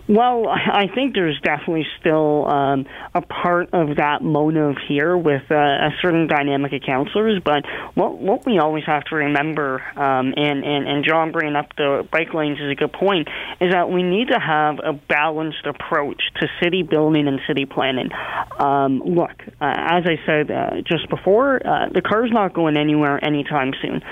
Well, 0.09 0.49
I 0.49 0.89
think 0.93 1.15
there's 1.15 1.41
definitely 1.43 1.87
still 2.01 2.51
um, 2.51 2.87
a 3.15 3.23
part 3.23 3.71
of 3.73 3.97
that 3.97 4.21
motive 4.21 4.75
here 4.89 5.17
with 5.17 5.43
uh, 5.51 5.55
a 5.55 5.91
certain 6.03 6.27
dynamic 6.27 6.73
of 6.73 6.83
counselors. 6.85 7.41
But 7.45 7.65
what 7.95 8.19
what 8.19 8.45
we 8.45 8.59
always 8.59 8.85
have 8.85 9.05
to 9.05 9.17
remember, 9.17 9.81
um, 9.97 10.35
and, 10.37 10.65
and 10.65 10.89
and 10.89 11.05
John 11.05 11.31
bringing 11.31 11.55
up 11.55 11.75
the 11.77 12.07
bike 12.11 12.35
lanes 12.35 12.59
is 12.59 12.71
a 12.71 12.75
good 12.75 12.93
point, 12.93 13.29
is 13.61 13.73
that 13.73 13.91
we 13.91 14.03
need 14.03 14.29
to 14.29 14.41
have 14.41 14.81
a 14.83 14.93
balanced 14.93 15.67
approach 15.67 16.21
to 16.41 16.49
city 16.61 16.83
building 16.83 17.29
and 17.29 17.41
city 17.47 17.65
planning. 17.65 18.11
Um, 18.59 19.03
look, 19.05 19.31
uh, 19.61 19.75
as 19.77 20.05
I 20.05 20.19
said 20.27 20.51
uh, 20.51 20.83
just 20.85 21.09
before, 21.11 21.65
uh, 21.65 21.91
the 21.91 22.03
car's 22.03 22.31
not 22.33 22.55
going 22.55 22.77
anywhere 22.77 23.25
anytime 23.25 23.73
soon 23.81 24.03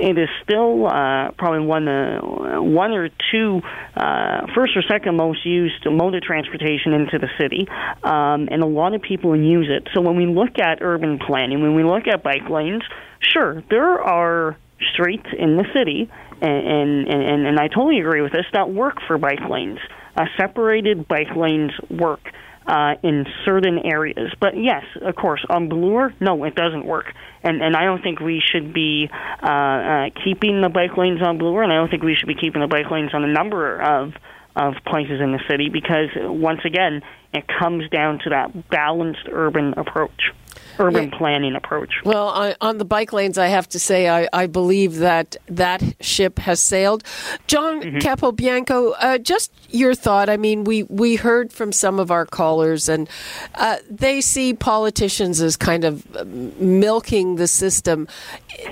it 0.00 0.18
is 0.18 0.28
still 0.42 0.86
uh, 0.86 1.30
probably 1.36 1.66
one 1.66 1.86
uh, 1.86 2.20
one 2.60 2.92
or 2.92 3.10
two 3.30 3.60
uh, 3.94 4.46
first 4.54 4.76
or 4.76 4.82
second 4.88 5.16
most 5.16 5.44
used 5.44 5.84
mode 5.86 6.14
of 6.14 6.22
transportation 6.22 6.92
into 6.92 7.18
the 7.18 7.28
city, 7.38 7.68
um, 8.02 8.48
and 8.50 8.62
a 8.62 8.66
lot 8.66 8.94
of 8.94 9.02
people 9.02 9.36
use 9.36 9.68
it. 9.70 9.88
So 9.94 10.00
when 10.00 10.16
we 10.16 10.26
look 10.26 10.58
at 10.58 10.78
urban 10.80 11.18
planning, 11.18 11.62
when 11.62 11.74
we 11.74 11.84
look 11.84 12.06
at 12.06 12.22
bike 12.22 12.48
lanes, 12.48 12.82
sure 13.20 13.62
there 13.68 14.00
are 14.00 14.56
streets 14.92 15.26
in 15.38 15.56
the 15.56 15.64
city, 15.74 16.10
and 16.40 16.66
and 16.66 17.08
and, 17.08 17.46
and 17.46 17.60
I 17.60 17.68
totally 17.68 18.00
agree 18.00 18.22
with 18.22 18.32
this 18.32 18.46
that 18.52 18.70
work 18.70 18.96
for 19.06 19.18
bike 19.18 19.48
lanes. 19.48 19.78
Uh, 20.16 20.24
separated 20.36 21.06
bike 21.06 21.36
lanes 21.36 21.72
work 21.88 22.20
uh, 22.66 22.94
in 23.02 23.26
certain 23.44 23.78
areas. 23.78 24.32
But 24.40 24.54
yes, 24.56 24.84
of 25.00 25.14
course, 25.16 25.44
on 25.48 25.68
Bloor, 25.68 26.14
no, 26.20 26.44
it 26.44 26.54
doesn't 26.54 26.86
work. 26.86 27.06
And 27.42 27.62
and 27.62 27.76
I 27.76 27.84
don't 27.84 28.02
think 28.02 28.20
we 28.20 28.42
should 28.44 28.72
be 28.72 29.08
uh, 29.42 29.46
uh, 29.46 30.10
keeping 30.24 30.60
the 30.60 30.68
bike 30.68 30.96
lanes 30.96 31.22
on 31.22 31.38
Bloor, 31.38 31.62
and 31.62 31.72
I 31.72 31.76
don't 31.76 31.90
think 31.90 32.02
we 32.02 32.14
should 32.14 32.28
be 32.28 32.34
keeping 32.34 32.60
the 32.60 32.68
bike 32.68 32.90
lanes 32.90 33.14
on 33.14 33.24
a 33.24 33.32
number 33.32 33.80
of 33.80 34.12
of 34.56 34.74
places 34.86 35.20
in 35.20 35.32
the 35.32 35.40
city 35.48 35.68
because 35.68 36.08
once 36.16 36.60
again, 36.64 37.02
it 37.32 37.44
comes 37.46 37.88
down 37.90 38.18
to 38.24 38.30
that 38.30 38.68
balanced 38.68 39.28
urban 39.30 39.74
approach 39.76 40.32
urban 40.78 41.10
yeah. 41.10 41.18
planning 41.18 41.54
approach. 41.54 41.92
Well, 42.04 42.28
I, 42.28 42.54
on 42.60 42.78
the 42.78 42.84
bike 42.84 43.12
lanes, 43.12 43.38
I 43.38 43.48
have 43.48 43.68
to 43.70 43.78
say 43.78 44.08
I, 44.08 44.28
I, 44.32 44.46
believe 44.46 44.96
that 44.96 45.36
that 45.48 45.82
ship 46.00 46.38
has 46.40 46.60
sailed. 46.60 47.04
John 47.46 47.82
mm-hmm. 47.82 47.98
Capobianco, 47.98 48.94
uh, 48.98 49.18
just 49.18 49.52
your 49.70 49.94
thought. 49.94 50.28
I 50.28 50.36
mean, 50.36 50.64
we, 50.64 50.84
we 50.84 51.16
heard 51.16 51.52
from 51.52 51.72
some 51.72 52.00
of 52.00 52.10
our 52.10 52.26
callers, 52.26 52.88
and 52.88 53.08
uh, 53.54 53.76
they 53.88 54.20
see 54.20 54.54
politicians 54.54 55.40
as 55.40 55.56
kind 55.56 55.84
of 55.84 56.26
milking 56.26 57.36
the 57.36 57.46
system. 57.46 58.08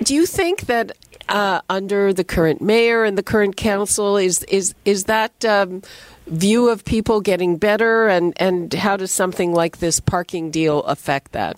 Do 0.03 0.14
you 0.14 0.27
think 0.27 0.62
that 0.62 0.93
uh, 1.29 1.61
under 1.69 2.12
the 2.12 2.25
current 2.25 2.61
mayor 2.61 3.05
and 3.05 3.19
the 3.19 3.23
current 3.23 3.57
council 3.57 4.17
is 4.17 4.43
is 4.45 4.75
is 4.85 5.05
that 5.05 5.45
um, 5.45 5.83
view 6.27 6.69
of 6.69 6.85
people 6.85 7.21
getting 7.21 7.57
better, 7.57 8.09
and 8.09 8.33
and 8.37 8.73
how 8.75 8.97
does 8.97 9.11
something 9.11 9.53
like 9.53 9.79
this 9.79 10.01
parking 10.01 10.51
deal 10.51 10.83
affect 10.85 11.33
that? 11.33 11.57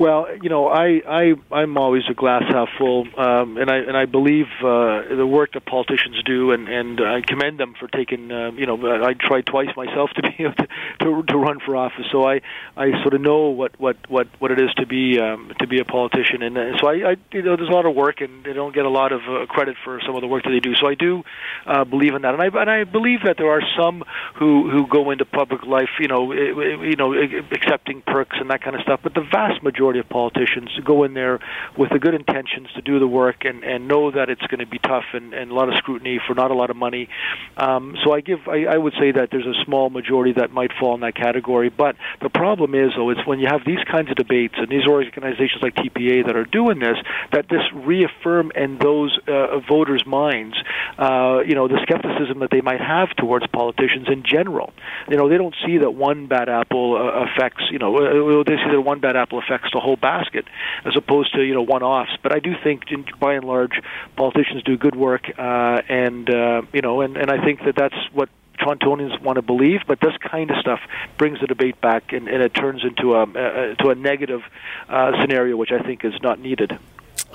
Well, 0.00 0.28
you 0.40 0.48
know, 0.48 0.66
I 0.66 1.02
I 1.06 1.34
I'm 1.52 1.76
always 1.76 2.04
a 2.08 2.14
glass 2.14 2.44
half 2.48 2.70
full, 2.78 3.06
um, 3.18 3.58
and 3.58 3.70
I 3.70 3.76
and 3.76 3.94
I 3.94 4.06
believe 4.06 4.46
uh, 4.60 5.14
the 5.14 5.26
work 5.26 5.52
that 5.52 5.66
politicians 5.66 6.22
do, 6.24 6.52
and 6.52 6.70
and 6.70 6.98
I 7.02 7.20
commend 7.20 7.60
them 7.60 7.74
for 7.78 7.86
taking. 7.86 8.32
Uh, 8.32 8.50
you 8.52 8.64
know, 8.64 8.78
I 9.04 9.12
tried 9.12 9.44
twice 9.44 9.68
myself 9.76 10.08
to 10.16 10.22
be 10.22 10.36
able 10.38 10.54
to, 10.54 10.68
to 11.00 11.22
to 11.24 11.36
run 11.36 11.60
for 11.60 11.76
office, 11.76 12.06
so 12.10 12.26
I 12.26 12.40
I 12.78 12.92
sort 13.02 13.12
of 13.12 13.20
know 13.20 13.48
what 13.48 13.78
what 13.78 13.98
what 14.08 14.28
what 14.38 14.50
it 14.50 14.58
is 14.58 14.72
to 14.78 14.86
be 14.86 15.20
um, 15.20 15.52
to 15.58 15.66
be 15.66 15.80
a 15.80 15.84
politician, 15.84 16.42
and 16.44 16.56
uh, 16.56 16.78
so 16.78 16.88
I, 16.88 17.10
I 17.10 17.16
you 17.30 17.42
know 17.42 17.56
there's 17.56 17.68
a 17.68 17.72
lot 17.72 17.84
of 17.84 17.94
work, 17.94 18.22
and 18.22 18.42
they 18.42 18.54
don't 18.54 18.74
get 18.74 18.86
a 18.86 18.90
lot 18.90 19.12
of 19.12 19.20
uh, 19.28 19.44
credit 19.52 19.76
for 19.84 20.00
some 20.06 20.14
of 20.14 20.22
the 20.22 20.28
work 20.28 20.44
that 20.44 20.50
they 20.50 20.60
do. 20.60 20.74
So 20.76 20.86
I 20.86 20.94
do 20.94 21.24
uh, 21.66 21.84
believe 21.84 22.14
in 22.14 22.22
that, 22.22 22.32
and 22.32 22.42
I 22.42 22.46
and 22.46 22.70
I 22.70 22.84
believe 22.84 23.24
that 23.26 23.36
there 23.36 23.50
are 23.50 23.62
some 23.76 24.04
who 24.36 24.70
who 24.70 24.86
go 24.86 25.10
into 25.10 25.26
public 25.26 25.66
life, 25.66 25.90
you 25.98 26.08
know, 26.08 26.32
you 26.32 26.96
know, 26.96 27.12
accepting 27.52 28.00
perks 28.00 28.38
and 28.40 28.48
that 28.48 28.62
kind 28.62 28.74
of 28.74 28.80
stuff, 28.80 29.00
but 29.02 29.12
the 29.12 29.28
vast 29.30 29.62
majority 29.62 29.89
majority 29.90 29.98
of 30.00 30.08
politicians 30.08 30.70
to 30.76 30.82
go 30.82 31.02
in 31.04 31.14
there 31.14 31.40
with 31.76 31.90
the 31.90 31.98
good 31.98 32.14
intentions 32.14 32.68
to 32.74 32.82
do 32.82 32.98
the 33.00 33.08
work 33.08 33.44
and, 33.44 33.64
and 33.64 33.88
know 33.88 34.10
that 34.10 34.30
it's 34.30 34.42
going 34.42 34.60
to 34.60 34.66
be 34.66 34.78
tough 34.78 35.04
and, 35.14 35.34
and 35.34 35.50
a 35.50 35.54
lot 35.54 35.68
of 35.68 35.74
scrutiny 35.78 36.20
for 36.26 36.34
not 36.34 36.50
a 36.50 36.54
lot 36.54 36.70
of 36.70 36.76
money. 36.76 37.08
Um, 37.56 37.96
so 38.04 38.12
I 38.12 38.20
give 38.20 38.46
I, 38.46 38.64
I 38.64 38.76
would 38.76 38.92
say 39.00 39.10
that 39.12 39.30
there's 39.32 39.46
a 39.46 39.64
small 39.64 39.90
majority 39.90 40.34
that 40.34 40.52
might 40.52 40.70
fall 40.78 40.94
in 40.94 41.00
that 41.00 41.16
category. 41.16 41.70
But 41.70 41.96
the 42.22 42.28
problem 42.28 42.74
is 42.74 42.92
though, 42.96 43.10
it's 43.10 43.26
when 43.26 43.40
you 43.40 43.48
have 43.50 43.62
these 43.66 43.82
kinds 43.90 44.10
of 44.10 44.16
debates 44.16 44.54
and 44.58 44.68
these 44.68 44.86
organizations 44.86 45.62
like 45.62 45.74
TPA 45.74 46.26
that 46.26 46.36
are 46.36 46.44
doing 46.44 46.78
this, 46.78 46.96
that 47.32 47.48
this 47.48 47.62
reaffirm 47.74 48.52
in 48.54 48.78
those 48.78 49.18
uh, 49.26 49.58
voters' 49.68 50.06
minds, 50.06 50.56
uh, 50.98 51.40
you 51.44 51.54
know, 51.54 51.66
the 51.66 51.80
skepticism 51.82 52.40
that 52.40 52.50
they 52.50 52.60
might 52.60 52.80
have 52.80 53.08
towards 53.16 53.46
politicians 53.48 54.06
in 54.08 54.22
general. 54.22 54.72
You 55.08 55.16
know, 55.16 55.28
they 55.28 55.36
don't 55.36 55.54
see 55.66 55.78
that 55.78 55.94
one 55.94 56.26
bad 56.26 56.48
apple 56.48 56.96
uh, 56.96 57.26
affects, 57.26 57.64
you 57.70 57.78
know, 57.78 57.96
uh, 57.96 58.44
they 58.46 58.56
see 58.56 58.70
that 58.70 58.82
one 58.82 59.00
bad 59.00 59.16
apple 59.16 59.40
affects 59.40 59.70
the 59.72 59.79
whole 59.80 59.96
basket, 59.96 60.46
as 60.84 60.96
opposed 60.96 61.34
to 61.34 61.42
you 61.42 61.54
know 61.54 61.62
one-offs. 61.62 62.16
But 62.22 62.32
I 62.32 62.38
do 62.38 62.54
think, 62.62 62.84
by 63.18 63.34
and 63.34 63.44
large, 63.44 63.80
politicians 64.16 64.62
do 64.62 64.76
good 64.76 64.94
work, 64.94 65.30
uh, 65.38 65.82
and 65.88 66.28
uh, 66.28 66.62
you 66.72 66.82
know, 66.82 67.00
and, 67.00 67.16
and 67.16 67.30
I 67.30 67.44
think 67.44 67.64
that 67.64 67.76
that's 67.76 67.96
what 68.12 68.28
Torontonians 68.58 69.20
want 69.20 69.36
to 69.36 69.42
believe. 69.42 69.80
But 69.86 70.00
this 70.00 70.16
kind 70.18 70.50
of 70.50 70.58
stuff 70.58 70.80
brings 71.18 71.40
the 71.40 71.46
debate 71.46 71.80
back, 71.80 72.12
and, 72.12 72.28
and 72.28 72.42
it 72.42 72.54
turns 72.54 72.84
into 72.84 73.14
a, 73.14 73.22
a 73.22 73.74
to 73.76 73.90
a 73.90 73.94
negative 73.94 74.42
uh, 74.88 75.20
scenario, 75.20 75.56
which 75.56 75.72
I 75.72 75.82
think 75.82 76.04
is 76.04 76.14
not 76.22 76.38
needed. 76.38 76.78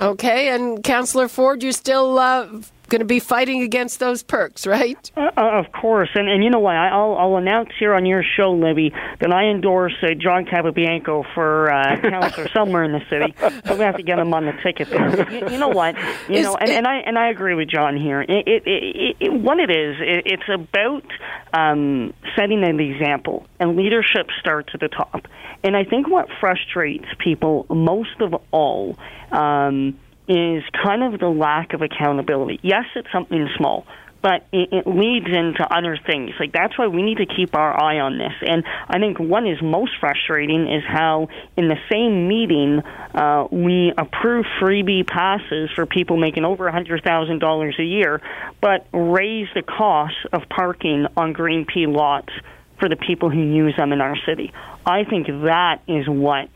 Okay, 0.00 0.50
and 0.50 0.82
Councillor 0.84 1.26
Ford, 1.26 1.62
you 1.62 1.72
still 1.72 2.18
uh, 2.18 2.48
going 2.88 3.00
to 3.00 3.06
be 3.06 3.18
fighting 3.18 3.62
against 3.62 4.00
those 4.00 4.22
perks, 4.22 4.66
right? 4.66 5.10
Uh, 5.16 5.30
uh, 5.36 5.58
of 5.58 5.72
course, 5.72 6.10
and 6.14 6.28
and 6.28 6.42
you 6.44 6.50
know 6.50 6.58
what? 6.58 6.76
I'll 6.76 7.16
I'll 7.16 7.36
announce 7.36 7.70
here 7.78 7.94
on 7.94 8.06
your 8.06 8.22
show, 8.22 8.52
Libby, 8.52 8.92
that 9.20 9.32
I 9.32 9.44
endorse 9.44 9.94
uh, 10.02 10.14
John 10.18 10.44
Capobianco 10.44 11.24
for 11.34 11.70
uh, 11.70 12.00
councillor 12.00 12.48
somewhere 12.54 12.84
in 12.84 12.92
the 12.92 13.02
city. 13.10 13.34
So 13.66 13.74
we 13.76 13.84
have 13.84 13.96
to 13.96 14.02
get 14.02 14.18
him 14.18 14.32
on 14.34 14.46
the 14.46 14.52
ticket. 14.62 14.88
There. 14.90 15.32
You, 15.32 15.50
you 15.50 15.58
know 15.58 15.68
what? 15.68 15.96
You 16.28 16.36
is, 16.36 16.44
know, 16.44 16.56
and, 16.56 16.70
and 16.70 16.86
I 16.86 16.96
and 16.98 17.18
I 17.18 17.28
agree 17.30 17.54
with 17.54 17.68
John 17.68 17.96
here. 17.96 18.22
It, 18.22 18.46
it, 18.46 18.62
it, 18.66 19.16
it 19.20 19.32
what 19.32 19.58
it 19.58 19.70
is, 19.70 19.96
it, 20.00 20.22
it's 20.26 20.48
about 20.52 21.04
um, 21.52 22.12
setting 22.36 22.62
an 22.64 22.80
example, 22.80 23.46
and 23.58 23.76
leadership 23.76 24.28
starts 24.40 24.70
at 24.74 24.80
the 24.80 24.88
top. 24.88 25.26
And 25.62 25.76
I 25.76 25.84
think 25.84 26.08
what 26.08 26.28
frustrates 26.40 27.06
people 27.18 27.66
most 27.68 28.20
of 28.20 28.34
all. 28.52 28.96
Um, 29.32 29.98
is 30.28 30.62
kind 30.84 31.02
of 31.02 31.20
the 31.20 31.28
lack 31.28 31.72
of 31.72 31.82
accountability. 31.82 32.58
Yes, 32.62 32.84
it's 32.94 33.08
something 33.12 33.48
small, 33.56 33.86
but 34.22 34.46
it, 34.52 34.72
it, 34.72 34.86
leads 34.86 35.26
into 35.26 35.62
other 35.70 35.98
things. 36.04 36.32
Like 36.40 36.52
that's 36.52 36.76
why 36.76 36.88
we 36.88 37.02
need 37.02 37.18
to 37.18 37.26
keep 37.26 37.54
our 37.54 37.80
eye 37.80 38.00
on 38.00 38.18
this. 38.18 38.32
And 38.44 38.64
I 38.88 38.98
think 38.98 39.20
one 39.20 39.46
is 39.46 39.58
most 39.62 39.92
frustrating 40.00 40.66
is 40.66 40.82
how 40.86 41.28
in 41.56 41.68
the 41.68 41.76
same 41.90 42.26
meeting 42.26 42.82
uh, 43.14 43.46
we 43.50 43.92
approve 43.96 44.44
freebie 44.60 45.06
passes 45.06 45.70
for 45.74 45.86
people 45.86 46.16
making 46.16 46.44
over 46.44 46.66
a 46.66 46.72
hundred 46.72 47.04
thousand 47.04 47.38
dollars 47.38 47.76
a 47.78 47.84
year, 47.84 48.20
but 48.60 48.86
raise 48.92 49.48
the 49.54 49.62
cost 49.62 50.16
of 50.32 50.42
parking 50.48 51.06
on 51.16 51.32
Green 51.32 51.64
P 51.64 51.86
lots 51.86 52.32
for 52.80 52.88
the 52.88 52.96
people 52.96 53.30
who 53.30 53.40
use 53.40 53.74
them 53.76 53.92
in 53.92 54.00
our 54.00 54.16
city. 54.26 54.52
I 54.84 55.04
think 55.04 55.26
that 55.26 55.82
is 55.86 56.08
what 56.08 56.48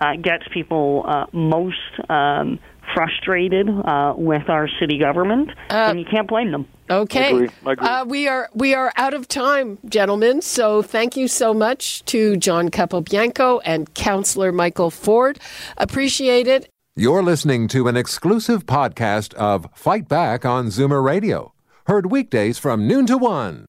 uh, 0.00 0.16
gets 0.16 0.44
people 0.52 1.04
uh, 1.06 1.26
most. 1.32 1.78
Um, 2.08 2.58
frustrated 2.94 3.68
uh, 3.68 4.14
with 4.16 4.48
our 4.48 4.68
city 4.80 4.98
government, 4.98 5.50
uh, 5.70 5.88
and 5.90 5.98
you 5.98 6.04
can't 6.04 6.28
blame 6.28 6.52
them. 6.52 6.66
Okay, 6.90 7.24
I 7.24 7.28
agree. 7.28 7.48
I 7.66 7.72
agree. 7.72 7.88
Uh, 7.88 8.04
we 8.04 8.28
are 8.28 8.48
we 8.54 8.74
are 8.74 8.92
out 8.96 9.14
of 9.14 9.28
time, 9.28 9.78
gentlemen. 9.88 10.42
So 10.42 10.82
thank 10.82 11.16
you 11.16 11.28
so 11.28 11.54
much 11.54 12.04
to 12.06 12.36
John 12.36 12.68
Capobianco 12.70 13.60
and 13.64 13.92
Councillor 13.94 14.52
Michael 14.52 14.90
Ford. 14.90 15.38
Appreciate 15.76 16.46
it. 16.46 16.68
You're 16.94 17.22
listening 17.22 17.68
to 17.68 17.88
an 17.88 17.96
exclusive 17.96 18.66
podcast 18.66 19.32
of 19.34 19.66
Fight 19.74 20.08
Back 20.08 20.44
on 20.44 20.66
Zoomer 20.66 21.02
Radio, 21.02 21.54
heard 21.86 22.10
weekdays 22.10 22.58
from 22.58 22.86
noon 22.86 23.06
to 23.06 23.16
one. 23.16 23.64